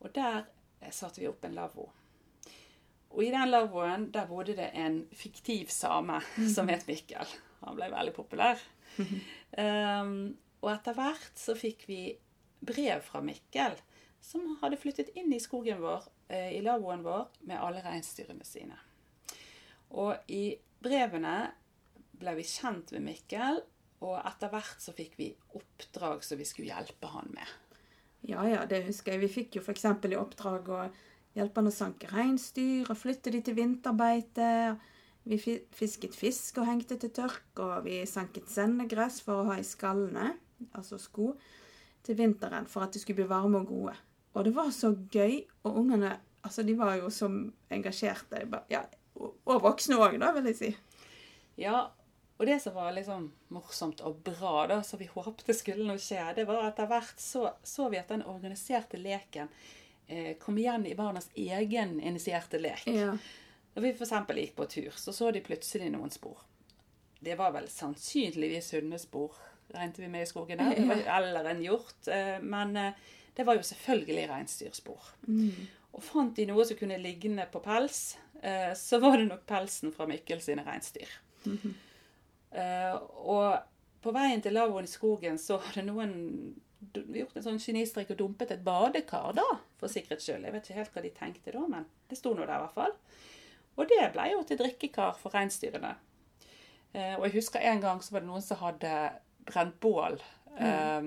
og 0.00 0.12
der 0.16 0.46
eh, 0.80 0.92
satte 0.94 1.20
vi 1.20 1.28
opp 1.28 1.44
en 1.44 1.58
lavvo. 1.58 1.90
Og 3.14 3.24
i 3.24 3.30
den 3.32 3.50
lavvoen 3.50 4.08
der 4.14 4.28
bodde 4.28 4.56
det 4.58 4.70
en 4.76 5.00
fiktiv 5.16 5.72
same 5.72 6.20
som 6.54 6.68
het 6.68 6.86
Mikkel. 6.88 7.36
Han 7.64 7.78
ble 7.78 7.90
veldig 7.92 8.14
populær. 8.16 8.60
Um, 8.98 10.36
og 10.62 10.72
etter 10.72 10.96
hvert 10.96 11.38
så 11.38 11.54
fikk 11.58 11.86
vi 11.88 12.02
brev 12.60 13.02
fra 13.06 13.22
Mikkel, 13.22 13.76
som 14.20 14.58
hadde 14.62 14.78
flyttet 14.80 15.12
inn 15.18 15.30
i 15.32 15.40
skogen 15.42 15.80
vår, 15.82 16.08
eh, 16.28 16.56
i 16.58 16.62
lavvoen 16.64 17.04
vår, 17.06 17.28
med 17.46 17.60
alle 17.62 17.82
reinsdyrene 17.84 18.46
sine. 18.46 18.76
Og 19.94 20.18
i 20.34 20.58
brevene 20.82 21.52
ble 22.18 22.34
vi 22.40 22.46
kjent 22.46 22.90
med 22.96 23.06
Mikkel, 23.06 23.62
og 24.02 24.18
etter 24.20 24.50
hvert 24.52 24.82
så 24.82 24.94
fikk 24.94 25.16
vi 25.18 25.30
oppdrag 25.58 26.26
som 26.26 26.38
vi 26.38 26.46
skulle 26.46 26.74
hjelpe 26.74 27.10
han 27.14 27.30
med. 27.34 27.54
Ja, 28.26 28.42
ja, 28.46 28.64
det 28.66 28.84
husker 28.88 29.14
jeg. 29.14 29.22
Vi 29.22 29.30
fikk 29.30 29.58
jo 29.58 29.62
f.eks. 29.62 29.86
i 29.86 30.18
oppdrag 30.18 30.70
å 30.74 30.80
hjelpe 31.38 31.62
han 31.62 31.70
å 31.70 31.74
sanke 31.74 32.10
reinsdyr 32.10 32.90
og 32.90 32.98
flytte 32.98 33.32
de 33.34 33.40
til 33.44 33.56
vinterbeite. 33.58 34.50
Vi 35.28 35.38
fisket 35.76 36.16
fisk 36.16 36.60
og 36.62 36.68
hengte 36.68 36.96
til 37.00 37.12
tørk, 37.14 37.50
og 37.60 37.84
vi 37.84 38.00
sanket 38.08 38.48
sendegress 38.50 39.20
for 39.24 39.42
å 39.42 39.50
ha 39.50 39.58
i 39.60 39.66
skallene, 39.66 40.32
altså 40.72 40.98
sko, 41.00 41.34
til 42.06 42.16
vinteren 42.18 42.68
for 42.70 42.86
at 42.86 42.94
de 42.94 43.02
skulle 43.02 43.20
bli 43.20 43.28
varme 43.30 43.60
og 43.60 43.68
gode. 43.68 43.96
Og 44.34 44.46
det 44.46 44.54
var 44.56 44.72
så 44.72 44.94
gøy, 45.12 45.42
og 45.66 45.82
ungene 45.82 46.16
altså 46.46 46.64
de 46.64 46.74
var 46.78 46.96
jo 46.96 47.10
så 47.12 47.28
engasjerte. 47.74 48.44
Ja, 48.72 48.84
og 49.18 49.62
voksne 49.64 49.98
òg, 50.00 50.16
da, 50.22 50.32
vil 50.36 50.48
jeg 50.48 50.58
si. 50.58 50.72
Ja, 51.58 51.88
og 52.38 52.46
det 52.46 52.60
som 52.62 52.76
var 52.76 52.94
liksom 52.94 53.26
morsomt 53.54 54.00
og 54.06 54.20
bra, 54.26 54.68
da, 54.70 54.78
som 54.86 55.00
vi 55.00 55.08
håpte 55.10 55.56
skulle 55.56 55.86
noe 55.88 56.00
skje, 56.00 56.22
det 56.36 56.46
var 56.48 56.62
at 56.62 56.76
etter 56.76 56.90
hvert 56.92 57.20
så, 57.20 57.48
så 57.66 57.88
vi 57.90 57.98
at 57.98 58.12
den 58.12 58.22
organiserte 58.30 59.00
leken 59.00 59.50
eh, 60.08 60.34
kom 60.40 60.58
igjen 60.58 60.86
i 60.86 60.94
barnas 60.98 61.28
egen 61.34 61.98
initierte 62.00 62.58
lek. 62.60 62.86
Ja. 62.90 63.12
Når 63.74 63.82
vi 63.84 63.92
f.eks. 63.94 64.12
gikk 64.34 64.56
på 64.58 64.66
tur, 64.72 64.90
så 64.96 65.12
så 65.14 65.30
de 65.32 65.40
plutselig 65.44 65.90
noen 65.94 66.10
spor. 66.10 66.40
Det 67.20 67.34
var 67.38 67.52
vel 67.54 67.68
sannsynligvis 67.70 68.72
hundespor, 68.74 69.34
regnet 69.74 69.98
vi 69.98 70.08
med 70.08 70.22
i 70.24 70.30
skogen 70.30 70.58
der, 70.58 70.78
ja. 71.06 71.16
eller 71.20 71.44
en 71.52 71.62
hjort. 71.62 72.08
eh, 72.08 72.38
Men 72.42 72.76
eh, 72.76 72.92
det 73.36 73.46
var 73.46 73.54
jo 73.58 73.62
selvfølgelig 73.62 74.28
reinsdyrspor. 74.30 75.10
Og 75.92 76.02
fant 76.04 76.34
de 76.36 76.44
noe 76.50 76.64
som 76.66 76.76
kunne 76.78 76.98
ligne 76.98 77.46
på 77.52 77.60
pels, 77.64 78.16
eh, 78.42 78.72
så 78.76 78.98
var 79.02 79.16
det 79.18 79.28
nok 79.30 79.44
pelsen 79.46 79.92
fra 79.94 80.06
Mikkel 80.10 80.40
sine 80.42 80.64
reinsdyr. 80.66 81.10
Eh, 82.50 82.94
Og 83.28 83.58
på 84.02 84.12
veien 84.14 84.42
til 84.42 84.54
lavvoen 84.56 84.86
i 84.86 84.90
skogen 84.90 85.38
så 85.42 85.58
hadde 85.62 85.84
noen 85.88 86.12
gjort 86.94 87.36
en 87.36 87.42
sånn 87.42 87.58
genistrek 87.62 88.10
og 88.14 88.18
dumpet 88.20 88.52
et 88.54 88.62
badekar, 88.64 89.32
da, 89.34 89.44
for 89.80 89.88
sikkerhets 89.92 90.24
skyld. 90.28 90.44
Jeg 90.46 90.52
vet 90.54 90.68
ikke 90.68 90.78
helt 90.78 90.92
hva 90.94 91.02
de 91.02 91.10
tenkte 91.16 91.54
da, 91.54 91.64
men 91.68 91.86
det 92.08 92.18
sto 92.20 92.34
nå 92.34 92.44
der 92.46 92.54
i 92.58 92.62
hvert 92.66 92.76
fall. 92.76 92.94
Og 93.78 93.88
det 93.90 94.12
ble 94.14 94.28
jo 94.32 94.42
til 94.46 94.58
drikkekar 94.58 95.16
for 95.18 95.34
reinsdyrene. 95.34 95.94
Eh, 96.94 97.14
Og 97.18 97.26
jeg 97.28 97.34
husker 97.40 97.60
en 97.60 97.80
gang 97.80 98.00
så 98.02 98.12
var 98.14 98.20
det 98.24 98.30
noen 98.30 98.42
som 98.42 98.56
hadde 98.62 98.92
brent 99.48 99.76
bål 99.80 100.16
eh, 100.58 101.02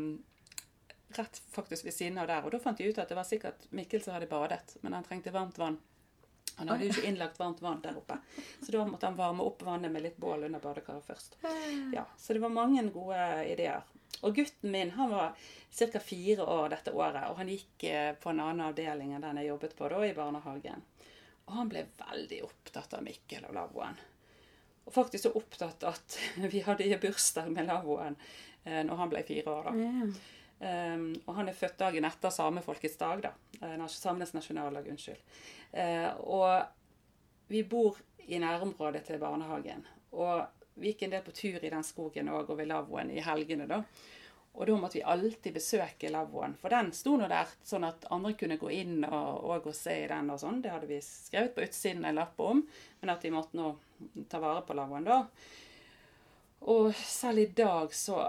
rett 1.18 1.42
faktisk 1.52 1.86
ved 1.86 1.94
siden 1.94 2.18
av 2.22 2.28
der. 2.28 2.44
Og 2.46 2.52
da 2.54 2.60
fant 2.64 2.78
de 2.80 2.88
ut 2.88 3.00
at 3.02 3.10
det 3.12 3.18
var 3.18 3.28
sikkert 3.28 3.66
Mikkel 3.76 4.04
som 4.04 4.14
hadde 4.16 4.30
badet, 4.32 4.78
men 4.82 4.94
han 4.96 5.04
trengte 5.08 5.34
varmt 5.36 5.58
vann. 5.60 5.80
Han 6.58 6.68
hadde 6.70 6.86
jo 6.86 6.92
ikke 6.94 7.08
innlagt 7.10 7.40
varmt 7.40 7.62
vann 7.64 7.80
der 7.82 7.96
oppe, 7.98 8.18
så 8.62 8.72
da 8.76 8.84
måtte 8.86 9.08
han 9.08 9.16
varme 9.18 9.42
opp 9.48 9.64
vannet 9.66 9.92
med 9.92 10.04
litt 10.04 10.18
bål 10.22 10.44
under 10.46 10.60
badekaret 10.62 11.04
først. 11.08 11.38
Ja, 11.96 12.04
Så 12.18 12.34
det 12.36 12.42
var 12.44 12.50
mange 12.54 12.84
gode 12.94 13.18
ideer. 13.50 13.82
Og 14.22 14.36
gutten 14.36 14.74
min 14.74 14.92
han 14.98 15.10
var 15.14 15.36
ca. 15.72 16.00
fire 16.00 16.46
år 16.46 16.70
dette 16.76 16.94
året, 16.94 17.24
og 17.30 17.40
han 17.40 17.52
gikk 17.52 17.86
eh, 17.90 18.12
på 18.20 18.32
en 18.32 18.44
annen 18.44 18.68
avdeling 18.68 19.16
enn 19.16 19.26
den 19.26 19.42
jeg 19.42 19.52
jobbet 19.52 19.76
på 19.78 19.90
da, 19.92 20.02
i 20.06 20.16
barnehagen. 20.18 20.84
Og 21.48 21.56
han 21.58 21.72
ble 21.72 21.86
veldig 22.00 22.44
opptatt 22.46 22.94
av 22.98 23.06
Mikkel 23.06 23.48
og 23.50 23.56
lavvoen. 23.58 23.98
Og 24.86 24.94
faktisk 24.94 25.28
så 25.28 25.34
opptatt 25.38 25.88
at 25.88 26.20
vi 26.54 26.64
hadde 26.66 27.02
bursdag 27.02 27.50
med 27.54 27.70
lavvoen 27.72 28.20
eh, 28.64 28.84
når 28.86 29.02
han 29.04 29.16
ble 29.16 29.26
fire 29.28 29.58
år. 29.58 29.72
da. 29.72 29.80
Yeah. 29.80 30.22
Um, 30.62 31.08
og 31.26 31.40
han 31.40 31.48
er 31.50 31.58
født 31.58 31.80
dagen 31.80 32.06
etter 32.06 32.30
samefolkets 32.30 33.00
dag, 33.02 33.24
da. 33.24 33.32
Eh, 33.66 33.80
Samenes 33.90 34.36
nasjonaldag, 34.36 34.92
unnskyld. 34.94 35.24
Uh, 35.74 36.12
og 36.22 37.50
vi 37.50 37.64
bor 37.66 37.98
i 38.28 38.38
nærområdet 38.40 39.02
til 39.08 39.18
barnehagen. 39.22 39.82
Og 40.14 40.46
vi 40.76 40.92
gikk 40.92 41.06
en 41.06 41.14
del 41.16 41.24
på 41.26 41.36
tur 41.36 41.64
i 41.64 41.72
den 41.72 41.86
skogen 41.86 42.32
òg, 42.32 42.50
og 42.50 42.60
ved 42.60 42.70
lavvoen 42.72 43.12
i 43.14 43.24
helgene, 43.24 43.68
da. 43.70 43.82
Og 44.52 44.68
da 44.68 44.76
måtte 44.76 44.98
vi 44.98 45.04
alltid 45.08 45.56
besøke 45.56 46.10
lavvoen, 46.12 46.58
for 46.60 46.74
den 46.74 46.92
sto 46.96 47.16
nå 47.16 47.30
der 47.32 47.52
sånn 47.64 47.86
at 47.88 48.04
andre 48.12 48.34
kunne 48.40 48.60
gå 48.60 48.72
inn 48.76 48.98
og, 49.08 49.46
og, 49.48 49.68
og 49.72 49.76
se 49.78 49.96
i 50.04 50.10
den 50.12 50.32
og 50.34 50.42
sånn. 50.42 50.60
Det 50.64 50.74
hadde 50.74 50.90
vi 50.90 51.00
skrevet 51.06 51.56
på 51.56 51.64
utsiden 51.64 52.08
en 52.08 52.20
lapp 52.20 52.40
om, 52.44 52.64
men 53.00 53.14
at 53.14 53.24
vi 53.24 53.32
måtte 53.32 53.56
nå 53.60 53.72
ta 54.32 54.42
vare 54.44 54.66
på 54.68 54.76
lavvoen 54.76 55.08
da. 55.08 55.22
Og 56.72 56.92
selv 56.96 57.46
i 57.46 57.48
dag 57.56 57.96
så 57.96 58.26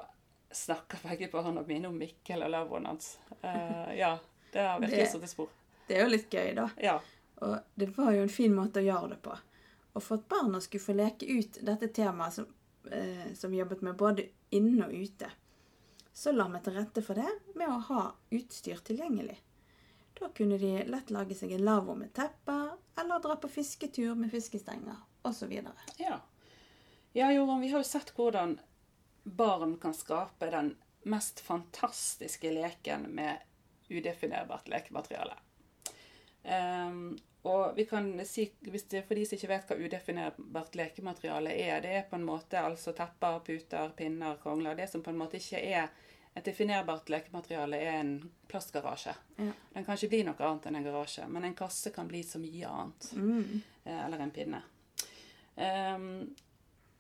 snakker 0.53 1.03
begge 1.09 1.29
barna 1.33 1.65
mine 1.67 1.91
om 1.91 1.99
Mikkel 1.99 2.45
og 2.47 2.53
lavvoen 2.55 2.87
hans. 2.93 3.17
Uh, 3.43 3.91
ja, 3.97 4.15
det 4.53 4.63
har 4.69 4.81
virkelig 4.81 5.11
satt 5.11 5.31
spor. 5.31 5.51
Det 5.89 5.99
er 5.99 6.07
jo 6.07 6.13
litt 6.13 6.31
gøy, 6.31 6.53
da. 6.57 6.69
Ja. 6.81 7.01
Og 7.43 7.59
det 7.75 7.91
var 7.97 8.13
jo 8.15 8.23
en 8.23 8.33
fin 8.33 8.55
måte 8.55 8.81
å 8.81 8.87
gjøre 8.87 9.17
det 9.17 9.19
på. 9.25 9.35
Og 9.93 10.03
for 10.03 10.21
at 10.21 10.29
barna 10.29 10.61
skulle 10.61 10.85
få 10.85 10.97
leke 10.97 11.29
ut 11.29 11.59
dette 11.63 11.89
temaet 11.93 12.39
som, 12.39 12.49
eh, 12.91 13.33
som 13.35 13.55
jobbet 13.55 13.83
med 13.83 13.97
både 13.97 14.27
inne 14.51 14.87
og 14.87 14.93
ute, 14.95 15.31
så 16.13 16.33
la 16.33 16.49
vi 16.49 16.61
til 16.61 16.77
rette 16.77 17.03
for 17.05 17.19
det 17.19 17.29
med 17.55 17.69
å 17.69 17.81
ha 17.89 18.03
utstyr 18.31 18.81
tilgjengelig. 18.85 19.39
Da 20.19 20.29
kunne 20.29 20.59
de 20.59 20.85
lett 20.85 21.11
lage 21.11 21.35
seg 21.35 21.53
en 21.53 21.65
lavvo 21.65 21.95
med 21.97 22.13
tepper, 22.15 22.75
eller 23.01 23.23
dra 23.25 23.37
på 23.41 23.49
fisketur 23.49 24.15
med 24.15 24.31
fiskestenger, 24.31 25.01
osv. 25.23 25.53
Ja. 25.99 26.21
ja, 27.13 27.33
Jorunn, 27.33 27.61
vi 27.61 27.73
har 27.73 27.81
jo 27.81 27.89
sett 27.89 28.13
hvordan 28.17 28.59
barn 29.25 29.79
kan 29.81 29.95
skape 29.97 30.51
den 30.53 30.75
mest 31.03 31.41
fantastiske 31.41 32.53
leken 32.53 33.09
med 33.17 33.39
udefinerbart 33.89 34.69
lekemateriale. 34.69 35.35
Um, 36.45 37.19
og 37.43 37.77
vi 37.77 37.85
kan 37.91 38.07
si, 38.27 38.47
hvis 38.61 38.85
det, 38.93 39.03
For 39.09 39.19
de 39.19 39.25
som 39.27 39.35
ikke 39.35 39.51
vet 39.51 39.71
hva 39.71 39.77
udefinerbart 39.81 40.77
lekemateriale 40.79 41.55
er, 41.59 41.81
det 41.83 41.95
er 41.99 42.05
på 42.11 42.15
en 42.19 42.27
måte 42.27 42.61
altså 42.63 42.95
tepper, 42.95 43.41
puter, 43.47 43.95
pinner, 43.99 44.37
kongler. 44.43 44.77
Det 44.79 44.87
som 44.91 45.03
på 45.03 45.11
en 45.11 45.19
måte 45.19 45.41
ikke 45.41 45.59
er 45.59 45.89
et 46.33 46.47
definerbart 46.47 47.11
lekemateriale, 47.13 47.77
er 47.77 47.99
en 48.01 48.13
plastgarasje. 48.49 49.15
Ja. 49.37 49.51
Den 49.75 49.85
kan 49.85 49.99
ikke 49.99 50.13
bli 50.15 50.23
noe 50.29 50.47
annet 50.47 50.69
enn 50.71 50.79
en 50.79 50.87
garasje, 50.87 51.27
men 51.29 51.45
en 51.45 51.59
kasse 51.59 51.93
kan 51.93 52.09
bli 52.09 52.23
så 52.25 52.41
mye 52.41 52.71
annet. 52.71 53.09
Mm. 53.19 53.59
Eh, 53.85 53.99
eller 54.07 54.23
en 54.23 54.33
pinne. 54.33 54.63
Um, 55.53 56.07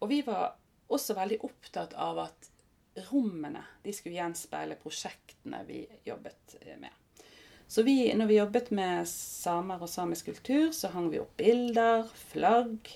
og 0.02 0.10
vi 0.10 0.20
var 0.26 0.58
også 0.92 1.16
veldig 1.16 1.38
opptatt 1.46 1.94
av 1.96 2.18
at 2.26 2.50
rommene 3.08 3.62
de 3.82 3.94
skulle 3.96 4.18
gjenspeile 4.18 4.76
prosjektene 4.82 5.62
vi 5.64 5.86
jobbet 6.04 6.58
med. 6.82 6.90
Så 7.72 7.82
vi, 7.82 8.12
når 8.12 8.26
vi 8.28 8.36
jobbet 8.36 8.66
med 8.76 9.06
samer 9.08 9.80
og 9.80 9.88
samisk 9.88 10.26
kultur, 10.28 10.74
så 10.76 10.90
hang 10.92 11.06
vi 11.08 11.22
opp 11.22 11.38
bilder, 11.40 12.04
flagg. 12.28 12.90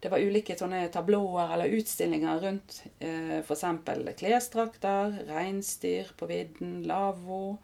Det 0.00 0.08
var 0.08 0.24
ulike 0.24 0.56
sånne 0.56 0.86
tablåer 0.94 1.52
eller 1.52 1.74
utstillinger 1.76 2.40
rundt 2.40 2.78
eh, 3.04 3.42
f.eks. 3.42 3.66
klesdrakter, 4.16 5.18
reinsdyr 5.28 6.14
på 6.16 6.28
vidden, 6.30 6.78
lavvo. 6.88 7.58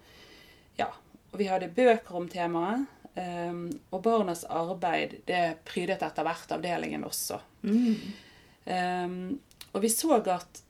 Ja, 0.77 0.91
og 1.31 1.41
vi 1.41 1.49
hadde 1.49 1.73
bøker 1.73 2.21
om 2.21 2.29
temaet. 2.29 2.85
Um, 3.17 3.65
og 3.91 4.05
barnas 4.05 4.45
arbeid 4.45 5.17
det 5.27 5.65
prydet 5.67 6.05
etter 6.05 6.29
hvert 6.29 6.53
avdelingen 6.55 7.09
også. 7.09 7.41
Mm. 7.65 7.97
Um, 8.69 9.17
og 9.73 9.81
vi 9.81 9.91
så 9.97 10.21
at 10.21 10.61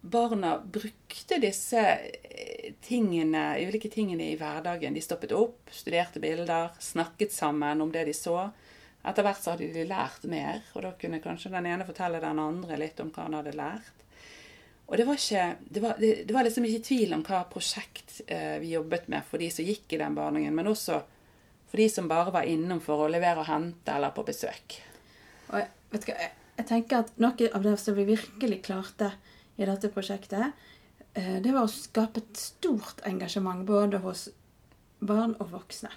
barna 0.00 0.58
brukte 0.60 1.40
disse 1.42 1.82
tingene, 2.84 3.58
ulike 3.60 3.90
tingene 3.92 4.30
i 4.30 4.38
hverdagen. 4.38 4.94
De 4.94 5.02
stoppet 5.04 5.32
opp, 5.36 5.70
studerte 5.74 6.20
bilder, 6.22 6.70
snakket 6.78 7.32
sammen 7.32 7.80
om 7.80 7.92
det 7.92 8.06
de 8.08 8.14
så. 8.16 8.48
Etter 9.06 9.24
hvert 9.24 9.42
så 9.42 9.54
hadde 9.54 9.70
de 9.72 9.86
lært 9.88 10.26
mer, 10.28 10.60
og 10.74 10.84
da 10.84 10.92
kunne 10.98 11.22
kanskje 11.24 11.52
den 11.54 11.68
ene 11.70 11.86
fortelle 11.88 12.20
den 12.22 12.42
andre 12.42 12.80
litt 12.80 13.00
om 13.00 13.12
hva 13.14 13.28
han 13.28 13.38
hadde 13.38 13.56
lært. 13.56 13.94
Og 14.88 14.96
det 14.96 15.04
var, 15.04 15.20
ikke, 15.20 15.44
det 15.68 15.80
var, 15.84 15.98
det, 16.00 16.10
det 16.24 16.34
var 16.34 16.46
liksom 16.46 16.64
ikke 16.64 16.84
tvil 16.86 17.12
om 17.12 17.22
hva 17.26 17.42
prosjekt 17.50 18.22
eh, 18.24 18.56
vi 18.62 18.72
jobbet 18.72 19.10
med 19.12 19.26
for 19.28 19.40
de 19.40 19.50
som 19.52 19.66
gikk 19.68 19.92
i 19.92 20.00
den 20.00 20.16
barnehagen, 20.16 20.54
men 20.56 20.70
også 20.70 21.02
for 21.68 21.80
de 21.82 21.88
som 21.92 22.08
bare 22.08 22.32
var 22.32 22.48
innom 22.48 22.80
for 22.80 23.04
å 23.04 23.10
levere 23.12 23.42
og 23.42 23.50
hente 23.50 23.92
eller 23.92 24.14
på 24.16 24.24
besøk. 24.24 24.78
Og 25.50 25.58
jeg, 25.60 25.68
vet 25.92 26.06
du 26.06 26.08
hva, 26.08 26.16
jeg, 26.24 26.32
jeg 26.56 26.68
tenker 26.70 27.04
at 27.04 27.12
noe 27.20 27.50
av 27.54 27.66
det 27.68 27.74
som 27.82 27.98
vi 27.98 28.06
virkelig 28.08 28.62
klarte 28.64 29.12
i 29.58 29.68
dette 29.68 29.92
prosjektet, 29.92 30.56
det 31.18 31.52
var 31.54 31.64
å 31.66 31.70
skape 31.72 32.22
et 32.22 32.38
stort 32.38 33.00
engasjement 33.08 33.64
både 33.66 34.00
hos 34.04 34.28
barn 34.98 35.34
og 35.38 35.52
voksne. 35.54 35.90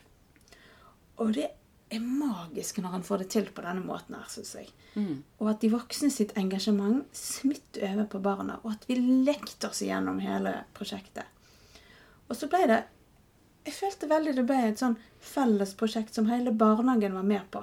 Og 1.22 1.34
det 1.36 1.50
er 1.92 2.04
magisk 2.04 2.80
når 2.80 2.96
han 2.96 3.04
får 3.06 3.24
det 3.24 3.28
til 3.34 3.50
på 3.52 3.64
denne 3.66 3.84
måten 3.84 4.16
her, 4.16 4.28
syns 4.32 4.54
jeg. 4.56 4.72
Mm. 4.96 5.22
Og 5.42 5.52
at 5.52 5.62
de 5.64 5.72
voksne 5.74 6.10
sitt 6.14 6.34
engasjement 6.40 7.04
smitter 7.16 7.92
over 7.92 8.08
på 8.14 8.22
barna, 8.24 8.58
og 8.64 8.74
at 8.76 8.88
vi 8.90 8.98
lekte 9.28 9.70
oss 9.70 9.84
igjennom 9.84 10.22
hele 10.24 10.62
prosjektet. 10.78 11.28
Og 12.30 12.38
så 12.38 12.48
ble 12.52 12.66
det 12.72 12.82
Jeg 13.62 13.76
følte 13.78 14.08
veldig 14.10 14.32
det 14.34 14.44
ble 14.50 14.56
et 14.72 14.80
sånn 14.82 14.96
felles 15.22 15.76
prosjekt 15.78 16.16
som 16.18 16.26
hele 16.32 16.50
barnehagen 16.50 17.14
var 17.14 17.28
med 17.30 17.44
på. 17.54 17.60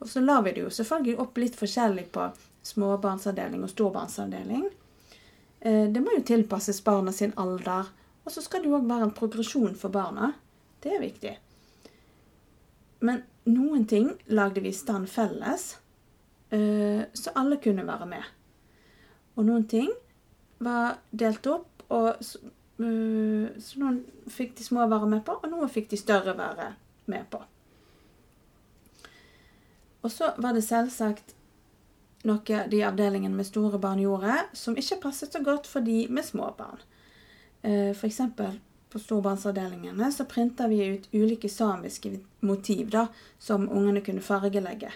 Og 0.00 0.08
så 0.08 0.22
la 0.24 0.38
vi 0.40 0.54
det 0.56 0.62
jo 0.62 0.70
selvfølgelig 0.72 1.18
opp 1.20 1.36
litt 1.42 1.58
forskjellig 1.60 2.06
på 2.14 2.30
småbarnsavdeling 2.64 3.66
og 3.66 3.68
storbarnsavdeling. 3.68 4.64
Eh, 5.60 5.88
Det 5.92 6.00
må 6.00 6.14
jo 6.16 6.22
tilpasses 6.22 6.80
barna 6.84 7.12
sin 7.12 7.32
alder. 7.36 7.90
Og 8.24 8.32
så 8.32 8.42
skal 8.42 8.62
det 8.62 8.68
jo 8.70 8.76
òg 8.78 8.88
være 8.88 9.02
en 9.08 9.16
progresjon 9.16 9.74
for 9.76 9.88
barna. 9.88 10.32
Det 10.82 10.92
er 10.94 11.00
viktig. 11.00 11.36
Men 13.00 13.22
noen 13.46 13.86
ting 13.88 14.10
lagde 14.28 14.60
vi 14.60 14.68
i 14.68 14.76
stand 14.76 15.08
felles, 15.08 15.78
eh, 16.52 17.04
så 17.14 17.32
alle 17.34 17.56
kunne 17.56 17.86
være 17.86 18.06
med. 18.06 18.22
Og 19.36 19.44
noen 19.44 19.66
ting 19.68 19.88
var 20.60 20.98
delt 21.16 21.46
opp, 21.46 21.82
og 21.88 22.16
s- 22.20 22.36
eh, 22.78 23.48
så 23.58 23.78
noen 23.78 24.04
fikk 24.28 24.54
de 24.56 24.64
små 24.64 24.86
være 24.88 25.08
med 25.08 25.24
på, 25.24 25.32
og 25.42 25.50
noen 25.50 25.68
fikk 25.68 25.88
de 25.88 25.96
større 25.96 26.36
være 26.36 26.74
med 27.06 27.24
på. 27.30 27.42
Og 30.02 30.10
så 30.10 30.34
var 30.38 30.52
det 30.52 30.64
selvsagt 30.64 31.34
noe 32.28 32.64
de 32.68 32.82
avdelingene 32.84 33.36
med 33.36 33.48
store 33.48 33.78
barn 33.80 34.00
gjorde, 34.02 34.36
som 34.52 34.76
ikke 34.76 35.00
passet 35.06 35.32
så 35.32 35.42
godt 35.44 35.68
for 35.70 35.84
de 35.84 36.04
med 36.12 36.26
små 36.26 36.52
barn. 36.58 36.82
F.eks. 37.62 37.98
For 38.00 38.08
eksempel 38.08 38.58
på 38.90 38.98
storbarnsavdelingene 38.98 40.08
så 40.12 40.24
printa 40.24 40.66
vi 40.68 40.80
ut 40.84 41.08
ulike 41.14 41.48
samiske 41.48 42.16
motiv 42.40 42.88
da, 42.90 43.06
som 43.38 43.68
ungene 43.70 44.02
kunne 44.02 44.24
fargelegge. 44.24 44.90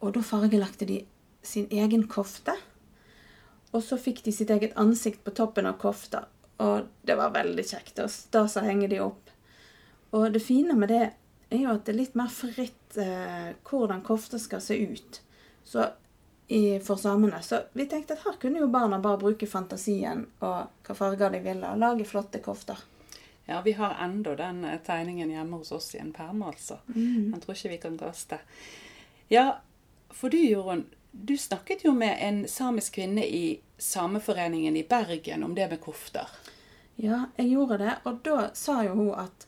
Og 0.00 0.14
da 0.16 0.22
fargelagte 0.24 0.88
de 0.88 1.02
sin 1.44 1.66
egen 1.70 2.06
kofte. 2.08 2.54
Og 3.76 3.82
så 3.84 3.98
fikk 4.00 4.22
de 4.24 4.32
sitt 4.32 4.50
eget 4.54 4.76
ansikt 4.80 5.24
på 5.24 5.34
toppen 5.36 5.68
av 5.68 5.76
kofta. 5.82 6.24
Og 6.64 6.88
det 7.02 7.18
var 7.18 7.34
veldig 7.34 7.66
kjekt. 7.66 8.00
Og 8.00 8.16
da 8.32 8.46
så 8.48 8.64
henger 8.64 8.92
de 8.92 9.02
opp. 9.04 9.32
Og 10.14 10.30
det 10.32 10.44
fine 10.46 10.76
med 10.78 10.92
det 10.94 11.02
er 11.50 11.60
jo 11.60 11.74
at 11.74 11.84
det 11.84 11.92
er 11.92 12.00
litt 12.00 12.16
mer 12.16 12.30
fritt 12.32 12.96
eh, 13.00 13.52
hvordan 13.66 14.04
kofta 14.06 14.40
skal 14.40 14.62
se 14.64 14.78
ut. 14.78 15.20
Så 15.64 15.88
i, 16.48 16.78
for 16.80 16.96
samene. 16.96 17.42
Så 17.42 17.62
vi 17.72 17.86
tenkte 17.86 18.16
at 18.16 18.24
her 18.24 18.36
kunne 18.40 18.60
jo 18.60 18.68
barna 18.68 18.98
bare 19.00 19.20
bruke 19.20 19.46
fantasien 19.48 20.26
og 20.40 20.84
hva 20.84 20.96
farger 20.96 21.32
de 21.32 21.40
ville, 21.44 21.70
og 21.70 21.80
lage 21.80 22.08
flotte 22.08 22.40
kofter. 22.44 22.80
Ja, 23.46 23.60
vi 23.64 23.72
har 23.76 23.96
ennå 24.00 24.34
den 24.36 24.64
eh, 24.64 24.80
tegningen 24.84 25.30
hjemme 25.30 25.60
hos 25.60 25.72
oss 25.72 25.94
i 25.94 26.00
en 26.00 26.12
perm, 26.12 26.42
altså. 26.42 26.78
jeg 26.94 27.40
tror 27.42 27.56
ikke 27.56 27.72
vi 27.74 27.80
kan 27.82 27.98
kaste. 28.00 28.38
Ja, 29.28 29.58
for 30.12 30.32
du, 30.32 30.38
Jorunn, 30.40 30.86
du 31.12 31.36
snakket 31.38 31.84
jo 31.84 31.92
med 31.92 32.16
en 32.20 32.44
samisk 32.48 32.96
kvinne 32.96 33.24
i 33.26 33.60
Sameforeningen 33.78 34.76
i 34.76 34.86
Bergen 34.88 35.44
om 35.44 35.54
det 35.54 35.68
med 35.70 35.80
kofter. 35.80 36.30
Ja, 36.96 37.26
jeg 37.36 37.50
gjorde 37.52 37.78
det, 37.82 37.98
og 38.06 38.22
da 38.24 38.48
sa 38.56 38.80
jo 38.86 38.94
hun 38.94 39.12
at 39.18 39.46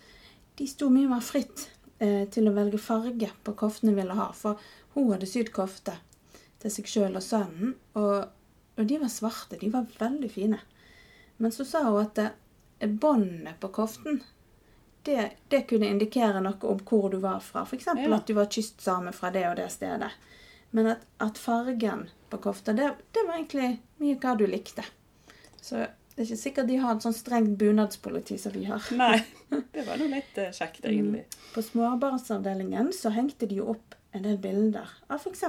de 0.58 0.66
sto 0.68 0.88
mye 0.92 1.08
mer 1.08 1.24
fritt 1.24 1.68
eh, 1.98 2.24
til 2.32 2.48
å 2.48 2.54
velge 2.56 2.80
farge 2.82 3.30
på 3.44 3.54
koftene 3.56 3.92
de 3.92 4.00
ville 4.00 4.16
ha. 4.18 4.28
For 4.34 4.60
hun 4.96 5.12
hadde 5.14 5.28
sydd 5.30 5.52
kofte 5.54 5.96
til 6.62 6.72
seg 6.72 6.88
sjøl 6.90 7.18
og 7.18 7.24
sønnen, 7.24 7.74
og, 7.98 8.30
og 8.76 8.88
de 8.88 8.98
var 9.02 9.12
svarte. 9.12 9.58
De 9.60 9.70
var 9.72 9.88
veldig 9.98 10.30
fine. 10.32 10.60
Men 11.36 11.52
så 11.52 11.66
sa 11.68 11.84
hun 11.88 12.00
at 12.04 12.20
båndet 12.80 13.60
på 13.60 13.68
koften 13.72 14.22
det, 15.06 15.30
det 15.48 15.60
kunne 15.70 15.86
indikere 15.86 16.40
noe 16.42 16.58
om 16.66 16.80
hvor 16.82 17.10
du 17.12 17.20
var 17.22 17.40
fra. 17.44 17.62
F.eks. 17.62 17.86
Ja. 17.86 18.08
at 18.16 18.26
du 18.26 18.34
var 18.34 18.48
kystsame 18.50 19.12
fra 19.14 19.30
det 19.30 19.44
og 19.48 19.56
det 19.60 19.68
stedet. 19.70 20.10
Men 20.74 20.90
at, 20.96 21.04
at 21.22 21.38
fargen 21.38 22.08
på 22.30 22.40
kofta, 22.42 22.74
det, 22.74 22.88
det 23.14 23.22
var 23.28 23.38
egentlig 23.38 23.76
mye 24.02 24.18
hva 24.18 24.34
du 24.38 24.46
likte. 24.50 24.82
Så 25.62 25.84
det 26.16 26.24
er 26.24 26.26
ikke 26.26 26.40
sikkert 26.40 26.70
de 26.70 26.80
har 26.82 26.96
et 26.96 27.06
sånn 27.06 27.14
strengt 27.14 27.54
bunadspoliti 27.60 28.38
som 28.40 28.54
vi 28.56 28.64
har. 28.66 28.82
Nei, 28.98 29.20
det 29.76 29.86
var 29.86 30.00
nå 30.00 30.08
litt 30.10 30.38
eh, 30.42 30.52
kjekt, 30.56 30.82
egentlig. 30.82 31.26
På 31.54 31.62
småbarnsavdelingen 31.64 32.90
så 32.96 33.12
hengte 33.14 33.48
de 33.48 33.60
jo 33.60 33.70
opp 33.76 33.95
en 34.16 34.26
del 34.26 34.38
bilder 34.40 34.90
av 35.12 35.20
f.eks. 35.20 35.44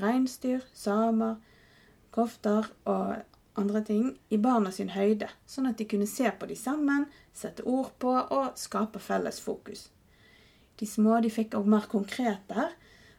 reinsdyr, 0.00 0.64
samer, 0.74 1.36
kofter 2.14 2.70
og 2.88 3.20
andre 3.60 3.82
ting 3.84 4.10
i 4.32 4.38
barna 4.40 4.72
sin 4.72 4.92
høyde, 4.94 5.28
sånn 5.46 5.68
at 5.70 5.78
de 5.78 5.86
kunne 5.90 6.08
se 6.08 6.30
på 6.30 6.48
de 6.48 6.56
sammen, 6.56 7.06
sette 7.36 7.64
ord 7.68 7.92
på 8.02 8.12
og 8.22 8.58
skape 8.58 9.02
felles 9.02 9.40
fokus. 9.42 9.88
De 10.80 10.88
små 10.88 11.18
de 11.20 11.30
fikk 11.32 11.54
også 11.58 11.74
mer 11.74 11.88
konkret 11.90 12.46
der, 12.48 12.72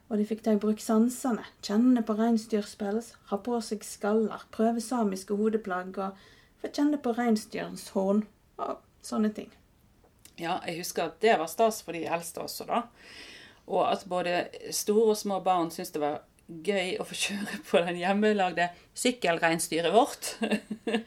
og 0.09 0.19
de 0.19 0.27
fikk 0.27 0.41
ta 0.43 0.55
i 0.55 0.59
bruk 0.59 0.81
sansene, 0.83 1.45
kjenne 1.63 2.03
på 2.03 2.17
reinsdyrspels, 2.17 3.13
ha 3.29 3.37
på 3.39 3.59
seg 3.63 3.85
skaller, 3.87 4.43
prøve 4.51 4.83
samiske 4.83 5.37
hodeplagg 5.39 5.99
og 6.03 6.23
få 6.59 6.71
kjenne 6.73 6.99
på 6.99 7.13
reinsdyrens 7.15 7.91
horn 7.95 8.25
og 8.59 8.81
sånne 9.05 9.31
ting. 9.35 9.51
Ja, 10.41 10.57
jeg 10.65 10.81
husker 10.81 11.11
at 11.11 11.21
det 11.23 11.37
var 11.39 11.49
stas 11.51 11.79
for 11.85 11.95
de 11.95 12.03
eldste 12.09 12.43
også, 12.43 12.65
da. 12.67 12.83
Og 13.71 13.85
at 13.87 14.03
både 14.09 14.43
store 14.75 15.13
og 15.13 15.19
små 15.19 15.39
barn 15.43 15.71
syntes 15.71 15.93
det 15.95 16.03
var 16.03 16.19
gøy 16.51 16.97
å 16.99 17.07
få 17.07 17.17
kjøre 17.25 17.61
på 17.69 17.83
den 17.87 18.01
hjemmelagde 18.01 18.71
sykkelreinsdyret 19.05 19.95
vårt. 19.95 20.35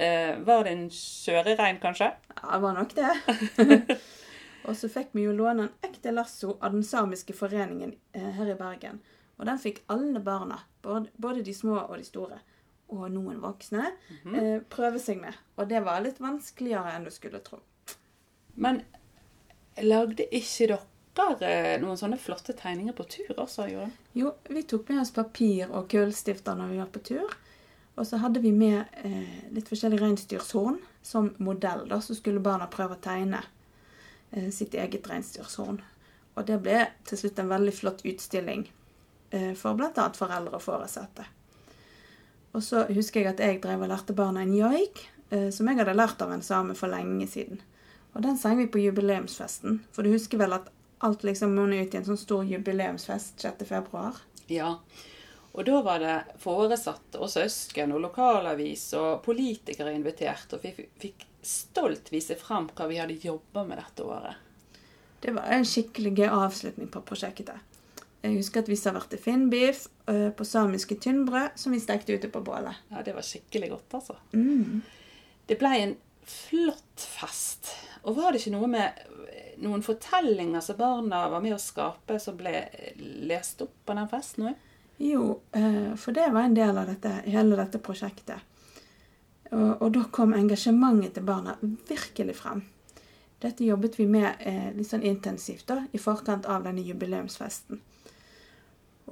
Eh, 0.00 0.38
var 0.46 0.62
det 0.64 0.70
en 0.70 0.84
kjørerein, 0.94 1.76
kanskje? 1.82 2.06
Ja, 2.30 2.44
det 2.54 2.58
var 2.62 2.76
nok 2.76 2.92
det. 2.94 3.96
og 4.70 4.76
så 4.78 4.88
fikk 4.88 5.10
vi 5.18 5.26
jo 5.26 5.34
låne 5.36 5.66
en 5.66 5.88
ekte 5.90 6.12
lasso 6.14 6.54
av 6.62 6.72
den 6.72 6.86
samiske 6.86 7.34
foreningen 7.36 7.90
eh, 8.16 8.30
her 8.38 8.52
i 8.52 8.54
Bergen. 8.56 9.00
Og 9.36 9.48
den 9.50 9.60
fikk 9.60 9.82
alle 9.92 10.22
barna, 10.24 10.60
både, 10.86 11.42
de 11.44 11.52
små 11.52 11.82
og 11.82 11.98
de 11.98 12.06
store. 12.06 12.38
og 12.90 13.10
noen 13.12 13.42
voksne 13.42 13.90
eh, 13.90 14.62
prøve 14.72 15.02
seg 15.02 15.20
med. 15.20 15.36
Og 15.58 15.68
det 15.68 15.82
var 15.84 16.00
litt 16.06 16.22
vanskeligere 16.22 16.94
enn 16.94 17.04
du 17.04 17.12
skulle 17.12 17.42
tro. 17.44 17.60
Men 18.54 18.80
lagde 19.82 20.30
ikke 20.30 20.70
dere 20.70 20.80
eh, 21.18 21.76
noen 21.82 21.98
sånne 21.98 22.18
flotte 22.20 22.54
tegninger 22.56 22.94
på 22.96 23.06
tur 23.10 23.34
også, 23.36 23.66
Jorunn? 23.70 23.92
Jo, 24.12 24.34
vi 24.48 24.62
tok 24.62 24.88
med 24.88 25.02
oss 25.02 25.14
papir 25.14 25.70
og 25.70 25.88
kullstifter 25.90 26.58
når 26.58 26.72
vi 26.72 26.82
var 26.82 26.90
på 26.94 27.02
tur. 27.10 27.38
Og 28.00 28.06
så 28.06 28.20
hadde 28.22 28.40
vi 28.40 28.52
med 28.54 28.84
eh, 29.04 29.50
litt 29.52 29.68
forskjellige 29.68 30.04
reinsdyrshorn 30.04 30.78
som 31.02 31.34
modell. 31.38 31.88
da, 31.88 32.00
Så 32.00 32.14
skulle 32.14 32.40
barna 32.40 32.70
prøve 32.70 32.96
å 32.96 33.02
tegne 33.02 33.42
eh, 34.30 34.50
sitt 34.54 34.74
eget 34.74 35.08
reinsdyrshorn. 35.10 35.80
Og 36.38 36.46
det 36.46 36.60
ble 36.62 36.86
til 37.04 37.20
slutt 37.20 37.42
en 37.42 37.50
veldig 37.50 37.74
flott 37.74 38.04
utstilling 38.06 38.64
eh, 39.30 39.52
for 39.58 39.76
bl.a. 39.76 40.08
foreldre 40.16 40.56
og 40.56 40.64
foresatte. 40.64 41.26
Og 42.56 42.62
så 42.64 42.86
husker 42.90 43.22
jeg 43.22 43.34
at 43.34 43.42
jeg 43.44 43.60
drev 43.62 43.84
og 43.84 43.90
lærte 43.92 44.16
barna 44.16 44.42
en 44.42 44.54
joik, 44.56 45.04
eh, 45.30 45.50
som 45.54 45.68
jeg 45.68 45.82
hadde 45.82 45.98
lært 45.98 46.22
av 46.22 46.32
en 46.34 46.42
same 46.46 46.74
for 46.78 46.90
lenge 46.90 47.28
siden. 47.30 47.60
Og 48.14 48.24
den 48.24 48.38
sang 48.38 48.58
vi 48.58 48.66
på 48.70 48.80
jubileumsfesten. 48.82 49.82
For 49.94 50.02
du 50.02 50.14
husker 50.14 50.40
vel 50.40 50.56
at 50.56 50.70
alt 51.06 51.22
liksom 51.24 51.54
munner 51.54 51.84
ut 51.84 51.94
i 51.94 52.00
en 52.00 52.04
sånn 52.04 52.20
stor 52.20 52.44
jubileumsfest 52.44 53.40
6. 53.40 53.64
februar? 53.68 54.18
Ja. 54.52 54.74
Og 55.52 55.64
da 55.66 55.80
var 55.82 56.02
det 56.02 56.16
foresatte 56.42 57.18
og 57.18 57.30
søsken 57.32 57.94
og 57.96 58.04
lokalavis 58.04 58.84
og 58.98 59.22
politikere 59.24 59.94
invitert, 59.96 60.52
og 60.54 60.62
vi 60.62 60.86
fikk 61.00 61.24
stolt 61.42 62.12
vise 62.12 62.36
fram 62.38 62.68
hva 62.76 62.86
vi 62.90 63.00
hadde 63.00 63.16
jobba 63.24 63.64
med 63.66 63.80
dette 63.80 64.04
året. 64.04 64.46
Det 65.20 65.32
var 65.36 65.48
en 65.52 65.66
skikkelig 65.68 66.14
gøy 66.20 66.28
avslutning 66.28 66.88
på 66.92 67.02
prosjektet. 67.08 67.58
Jeg 68.20 68.36
husker 68.36 68.60
at 68.60 68.68
vi 68.68 68.76
serverte 68.76 69.18
finnbiff 69.20 69.86
eh, 70.08 70.28
på 70.36 70.44
samiske 70.44 70.98
tynnbrød 71.00 71.56
som 71.60 71.72
vi 71.72 71.80
stekte 71.80 72.12
ute 72.12 72.28
på 72.32 72.42
bålet. 72.44 72.76
Ja, 72.92 73.02
det 73.04 73.16
var 73.16 73.24
skikkelig 73.24 73.72
godt, 73.72 73.96
altså. 73.96 74.16
Mm. 74.36 74.82
Det 75.48 75.56
ble 75.60 75.72
en 75.80 75.94
flott 76.28 77.00
fest. 77.00 77.72
Og 78.04 78.16
var 78.20 78.32
det 78.32 78.42
ikke 78.42 78.54
noe 78.54 78.68
med 78.70 79.00
noen 79.60 79.82
fortellinger 79.84 80.62
som 80.64 80.78
barna 80.78 81.26
var 81.32 81.42
med 81.44 81.54
å 81.54 81.60
skape, 81.60 82.18
som 82.20 82.36
ble 82.38 82.64
lest 83.28 83.62
opp 83.64 83.74
på 83.86 83.96
den 83.96 84.10
festen 84.10 84.50
òg? 84.50 84.66
Jo, 85.00 85.40
eh, 85.56 85.94
for 85.96 86.12
det 86.12 86.28
var 86.32 86.48
en 86.48 86.56
del 86.56 86.76
av 86.76 86.90
dette, 86.90 87.12
hele 87.24 87.56
dette 87.56 87.80
prosjektet. 87.80 88.46
Og, 89.50 89.82
og 89.82 89.88
da 89.94 90.04
kom 90.12 90.34
engasjementet 90.36 91.16
til 91.16 91.26
barna 91.26 91.56
virkelig 91.62 92.36
frem. 92.38 92.62
Dette 93.40 93.64
jobbet 93.64 93.96
vi 93.98 94.04
med 94.06 94.42
eh, 94.44 94.68
litt 94.76 94.90
sånn 94.90 95.06
intensivt 95.08 95.66
da, 95.70 95.86
i 95.92 95.98
forkant 95.98 96.44
av 96.44 96.66
denne 96.66 96.84
jubileumsfesten. 96.84 97.80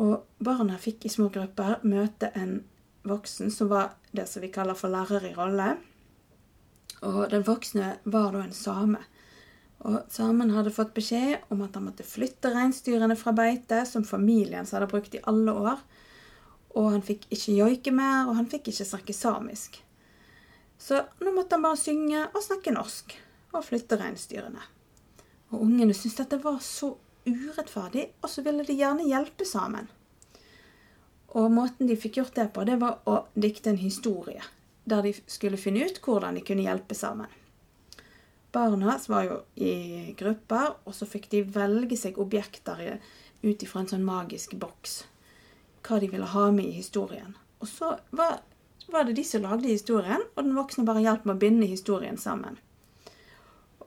Og 0.04 0.44
barna 0.44 0.76
fikk 0.78 1.08
i 1.08 1.12
små 1.12 1.30
grupper 1.32 1.80
møte 1.88 2.30
en 2.36 2.60
voksen 3.08 3.50
som 3.50 3.70
var 3.72 3.96
det 4.12 4.28
som 4.28 4.44
vi 4.44 4.52
kaller 4.52 4.76
for 4.78 4.92
lærer 4.92 5.24
i 5.30 5.34
rolle. 5.34 5.70
Og 7.08 7.30
den 7.32 7.46
voksne 7.46 7.94
var 8.04 8.34
da 8.36 8.44
en 8.44 8.54
same. 8.54 9.00
Og 9.86 10.00
samen 10.10 10.50
hadde 10.50 10.74
fått 10.74 10.94
beskjed 10.96 11.52
om 11.54 11.60
at 11.62 11.76
han 11.78 11.86
måtte 11.86 12.06
flytte 12.06 12.50
reinsdyrene 12.50 13.14
fra 13.18 13.34
beite, 13.36 13.84
som 13.86 14.06
familien 14.06 14.62
hans 14.62 14.74
hadde 14.74 14.88
brukt 14.90 15.14
i 15.14 15.22
alle 15.30 15.54
år. 15.54 15.84
Og 16.74 16.90
han 16.96 17.04
fikk 17.04 17.28
ikke 17.34 17.54
joike 17.60 17.92
mer, 17.94 18.26
og 18.26 18.38
han 18.40 18.48
fikk 18.50 18.72
ikke 18.72 18.88
snakke 18.88 19.14
samisk. 19.14 19.78
Så 20.78 20.98
nå 21.22 21.34
måtte 21.34 21.56
han 21.56 21.66
bare 21.66 21.78
synge 21.78 22.24
og 22.32 22.42
snakke 22.42 22.74
norsk, 22.74 23.14
og 23.54 23.64
flytte 23.66 23.98
reinsdyrene. 24.00 24.66
Og 25.52 25.62
ungene 25.64 25.94
syntes 25.96 26.18
dette 26.20 26.40
var 26.42 26.58
så 26.64 26.92
urettferdig, 27.28 28.08
og 28.22 28.30
så 28.30 28.44
ville 28.46 28.66
de 28.66 28.76
gjerne 28.78 29.06
hjelpe 29.06 29.46
sammen. 29.48 29.88
Og 31.38 31.50
måten 31.52 31.88
de 31.88 31.96
fikk 31.98 32.20
gjort 32.20 32.38
det 32.38 32.48
på, 32.54 32.64
det 32.64 32.78
var 32.80 33.02
å 33.08 33.20
dikte 33.36 33.72
en 33.72 33.80
historie, 33.80 34.42
der 34.88 35.04
de 35.04 35.12
skulle 35.28 35.60
finne 35.60 35.84
ut 35.86 36.00
hvordan 36.04 36.38
de 36.38 36.44
kunne 36.46 36.64
hjelpe 36.64 36.96
sammen. 36.96 37.28
Barna 38.52 38.98
var 39.08 39.24
jo 39.24 39.38
i 39.54 40.14
grupper, 40.18 40.78
og 40.84 40.94
så 40.96 41.06
fikk 41.06 41.28
de 41.32 41.42
velge 41.42 41.98
seg 42.00 42.18
objekter 42.18 42.98
ut 43.42 43.62
ifra 43.62 43.82
en 43.82 43.90
sånn 43.90 44.06
magisk 44.06 44.54
boks. 44.60 45.02
Hva 45.84 46.00
de 46.00 46.08
ville 46.12 46.30
ha 46.32 46.46
med 46.52 46.70
i 46.70 46.78
historien. 46.78 47.36
Og 47.60 47.68
så 47.68 47.92
var, 48.10 48.40
var 48.88 49.04
det 49.04 49.18
de 49.18 49.24
som 49.26 49.44
lagde 49.44 49.68
historien, 49.68 50.24
og 50.34 50.42
den 50.44 50.56
voksne 50.56 50.86
bare 50.88 51.04
hjalp 51.04 51.28
med 51.28 51.36
å 51.36 51.42
binde 51.44 51.68
historien 51.68 52.16
sammen. 52.20 52.56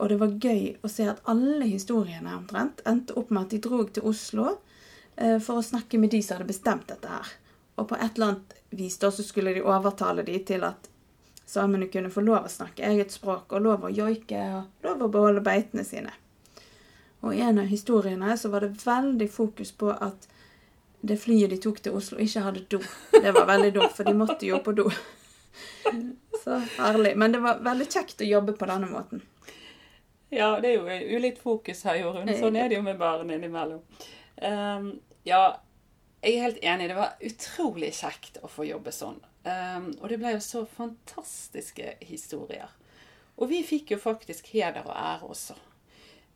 Og 0.01 0.09
det 0.09 0.17
var 0.21 0.37
gøy 0.41 0.63
å 0.81 0.89
se 0.89 1.05
at 1.09 1.21
alle 1.29 1.67
historiene 1.69 2.33
omtrent 2.37 2.81
endte 2.89 3.17
opp 3.19 3.29
med 3.29 3.45
at 3.45 3.53
de 3.53 3.61
dro 3.61 3.83
til 3.85 4.07
Oslo 4.09 4.47
eh, 5.15 5.37
for 5.37 5.59
å 5.59 5.65
snakke 5.65 5.99
med 6.01 6.13
de 6.13 6.21
som 6.25 6.37
hadde 6.37 6.49
bestemt 6.49 6.87
dette 6.89 7.09
her. 7.09 7.33
Og 7.77 7.89
på 7.89 7.97
et 7.97 8.15
eller 8.15 8.31
annet 8.31 8.55
vis 8.77 8.97
da 9.01 9.11
så 9.13 9.25
skulle 9.25 9.53
de 9.53 9.65
overtale 9.65 10.25
de 10.25 10.39
til 10.45 10.65
at 10.65 10.90
samene 11.45 11.87
kunne 11.91 12.11
få 12.13 12.23
lov 12.25 12.47
å 12.47 12.51
snakke 12.51 12.85
eget 12.87 13.11
språk 13.11 13.53
og 13.53 13.65
lov 13.65 13.85
å 13.87 13.93
joike 13.93 14.41
og 14.55 14.85
lov 14.85 15.07
å 15.07 15.11
beholde 15.11 15.43
beitene 15.45 15.83
sine. 15.87 16.13
Og 17.21 17.35
i 17.35 17.41
en 17.45 17.61
av 17.61 17.69
historiene 17.69 18.37
så 18.37 18.49
var 18.49 18.65
det 18.65 18.81
veldig 18.81 19.27
fokus 19.29 19.71
på 19.77 19.91
at 19.93 20.27
det 21.01 21.17
flyet 21.17 21.49
de 21.49 21.57
tok 21.61 21.81
til 21.81 21.97
Oslo, 21.97 22.19
ikke 22.21 22.43
hadde 22.45 22.63
do. 22.69 22.79
Det 23.11 23.33
var 23.33 23.47
veldig 23.49 23.73
dumt, 23.73 23.93
for 23.97 24.05
de 24.05 24.13
måtte 24.17 24.45
jo 24.45 24.59
på 24.61 24.73
do. 24.77 24.87
Så 26.43 26.57
herlig. 26.77 27.15
Men 27.17 27.33
det 27.33 27.41
var 27.41 27.61
veldig 27.65 27.87
kjekt 27.89 28.21
å 28.21 28.27
jobbe 28.29 28.53
på 28.57 28.69
denne 28.69 28.89
måten. 28.89 29.23
Ja, 30.31 30.55
det 30.61 30.71
er 30.71 30.77
jo 30.77 31.17
ulikt 31.17 31.41
fokus 31.43 31.83
her, 31.83 31.97
Jorunn. 31.99 32.29
Sånn 32.39 32.55
er 32.55 32.69
det 32.71 32.77
jo 32.77 32.85
med 32.85 33.01
barn 33.01 33.33
innimellom. 33.33 33.81
Um, 34.41 34.93
ja, 35.27 35.41
jeg 36.21 36.37
er 36.37 36.45
helt 36.45 36.61
enig. 36.63 36.87
Det 36.89 36.97
var 37.01 37.25
utrolig 37.27 37.91
kjekt 37.97 38.39
å 38.41 38.49
få 38.49 38.65
jobbe 38.69 38.93
sånn. 38.95 39.19
Um, 39.41 39.89
og 39.97 40.09
det 40.11 40.19
ble 40.21 40.35
jo 40.35 40.41
så 40.45 40.63
fantastiske 40.69 41.95
historier. 42.05 42.69
Og 43.41 43.49
vi 43.49 43.63
fikk 43.65 43.95
jo 43.95 44.01
faktisk 44.01 44.51
heder 44.53 44.85
og 44.85 44.93
ære 44.93 45.29
også. 45.33 45.55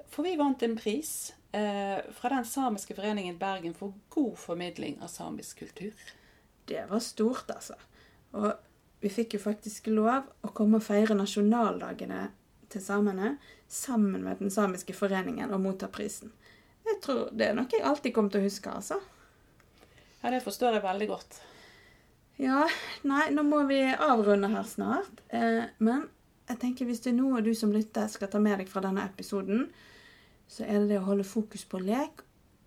For 0.09 0.25
vi 0.25 0.37
vant 0.39 0.63
en 0.63 0.77
pris 0.79 1.33
eh, 1.51 1.99
fra 2.15 2.31
den 2.31 2.45
samiske 2.47 2.95
foreningen 2.95 3.37
Bergen 3.37 3.75
for 3.77 3.93
god 4.09 4.37
formidling 4.39 4.97
av 5.03 5.11
samisk 5.11 5.59
kultur. 5.59 5.91
Det 6.65 6.85
var 6.89 7.03
stort, 7.03 7.51
altså. 7.51 7.75
Og 8.31 8.53
vi 9.03 9.11
fikk 9.11 9.35
jo 9.35 9.43
faktisk 9.43 9.91
lov 9.91 10.25
å 10.41 10.53
komme 10.55 10.79
og 10.79 10.85
feire 10.87 11.17
nasjonaldagene 11.17 12.29
til 12.73 12.81
samene 12.81 13.35
sammen 13.67 14.23
med 14.25 14.41
den 14.41 14.53
samiske 14.53 14.95
foreningen 14.97 15.53
og 15.53 15.61
motta 15.61 15.91
prisen. 15.91 16.31
Jeg 16.85 17.01
tror 17.01 17.29
Det 17.33 17.49
er 17.49 17.57
noe 17.57 17.69
jeg 17.71 17.85
alltid 17.85 18.13
kommer 18.13 18.33
til 18.33 18.41
å 18.41 18.47
huske, 18.47 18.71
altså. 18.71 19.01
Ja, 20.23 20.31
det 20.31 20.41
forstår 20.45 20.77
jeg 20.77 20.85
veldig 20.85 21.07
godt. 21.11 21.41
Ja, 22.37 22.65
nei, 23.07 23.29
nå 23.31 23.45
må 23.47 23.61
vi 23.69 23.79
avrunde 23.87 24.49
her 24.51 24.65
snart. 24.67 25.21
Eh, 25.31 25.63
men 25.77 26.07
jeg 26.49 26.59
tenker 26.61 26.87
hvis 26.89 26.99
det 27.05 27.13
er 27.13 27.19
noe 27.21 27.43
du 27.45 27.53
som 27.55 27.71
lytter 27.71 28.09
skal 28.11 28.29
ta 28.31 28.41
med 28.43 28.59
deg 28.59 28.71
fra 28.71 28.83
denne 28.83 29.05
episoden, 29.07 29.69
så 30.51 30.65
er 30.65 30.81
det 30.81 30.91
det 30.91 30.99
å 30.99 31.07
holde 31.07 31.25
fokus 31.25 31.63
på 31.65 31.79
lek, 31.81 32.21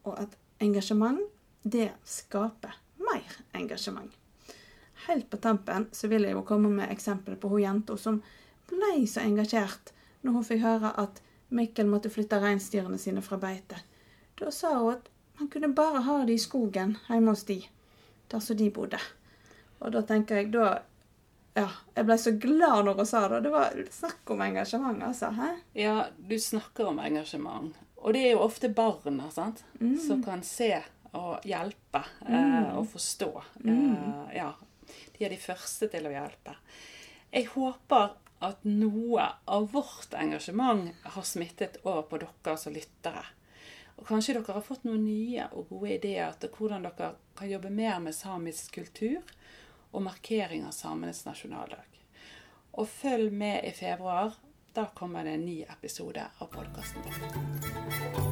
og 0.08 0.16
at 0.24 0.38
engasjement, 0.64 1.20
det 1.62 1.90
skaper 2.08 2.78
mer 3.02 3.36
engasjement. 3.58 4.10
Helt 5.06 5.28
på 5.30 5.38
tampen 5.42 5.86
så 5.92 6.08
vil 6.10 6.24
jeg 6.26 6.34
jo 6.34 6.46
komme 6.48 6.70
med 6.72 6.90
eksempler 6.90 7.36
på 7.38 7.50
hun 7.52 7.62
jenta 7.62 7.96
som 8.00 8.22
ble 8.68 9.04
så 9.06 9.22
engasjert 9.22 9.92
når 10.24 10.34
hun 10.38 10.46
fikk 10.48 10.64
høre 10.64 10.94
at 11.00 11.20
Mikkel 11.54 11.88
måtte 11.88 12.10
flytte 12.12 12.40
reinsdyrene 12.42 12.98
sine 13.00 13.22
fra 13.24 13.38
beite. 13.40 13.78
Da 14.36 14.50
sa 14.52 14.74
hun 14.80 14.96
at 14.96 15.06
han 15.38 15.48
kunne 15.52 15.70
bare 15.76 16.02
ha 16.04 16.18
det 16.26 16.34
i 16.34 16.42
skogen 16.42 16.96
hjemme 17.06 17.32
hos 17.32 17.46
de, 17.48 17.60
der 18.28 18.42
som 18.44 18.58
de 18.58 18.68
bodde. 18.74 19.00
Og 19.78 19.92
da 19.94 20.02
tenker 20.06 20.42
jeg 20.42 20.52
da 20.54 20.78
Ja, 21.58 21.66
jeg 21.96 22.06
ble 22.06 22.14
så 22.22 22.30
glad 22.38 22.84
når 22.86 23.00
hun 23.00 23.08
sa 23.08 23.24
det. 23.32 23.40
Det 23.46 23.50
var 23.50 23.78
snakk 23.90 24.30
om 24.30 24.42
engasjement, 24.44 25.00
altså. 25.02 25.32
Hæ? 25.34 25.48
Ja, 25.74 25.96
du 26.18 26.36
snakker 26.38 26.92
om 26.92 27.00
engasjement. 27.02 27.74
Og 27.98 28.14
det 28.14 28.20
er 28.28 28.36
jo 28.36 28.44
ofte 28.44 28.70
barna 28.70 29.26
sant? 29.34 29.64
Mm. 29.80 29.96
som 29.98 30.22
kan 30.22 30.44
se 30.46 30.70
og 31.16 31.44
hjelpe 31.48 32.02
eh, 32.26 32.34
mm. 32.34 32.76
og 32.78 32.86
forstå. 32.92 33.30
Mm. 33.64 33.74
Eh, 33.74 34.36
ja, 34.36 34.52
de 35.16 35.24
er 35.24 35.34
de 35.34 35.40
første 35.40 35.88
til 35.90 36.06
å 36.06 36.12
hjelpe. 36.12 36.54
Jeg 37.32 37.48
håper 37.56 38.12
at 38.44 38.62
noe 38.68 39.24
av 39.50 39.66
vårt 39.72 40.14
engasjement 40.14 40.92
har 41.16 41.26
smittet 41.26 41.80
over 41.82 42.04
på 42.06 42.20
dere 42.22 42.54
som 42.60 42.76
lyttere. 42.76 43.24
Og 43.98 44.06
kanskje 44.06 44.36
dere 44.36 44.54
har 44.54 44.62
fått 44.62 44.86
noen 44.86 45.02
nye 45.02 45.48
og 45.50 45.72
gode 45.72 45.96
ideer 45.96 46.36
til 46.38 46.52
hvordan 46.54 46.86
dere 46.86 47.12
kan 47.38 47.50
jobbe 47.50 47.72
mer 47.74 47.98
med 48.02 48.14
samisk 48.14 48.76
kultur 48.78 49.18
og 49.90 50.02
markering 50.02 50.66
av 50.66 50.74
samenes 50.76 51.24
nasjonaldag. 51.26 52.00
Og 52.78 52.88
følg 52.88 53.32
med 53.32 53.64
i 53.64 53.72
februar. 53.72 54.36
Da 54.74 54.86
kommer 54.94 55.24
det 55.24 55.38
en 55.38 55.46
ny 55.46 55.62
episode 55.66 56.28
av 56.38 56.52
podkasten 56.52 57.02
vår. 57.08 58.27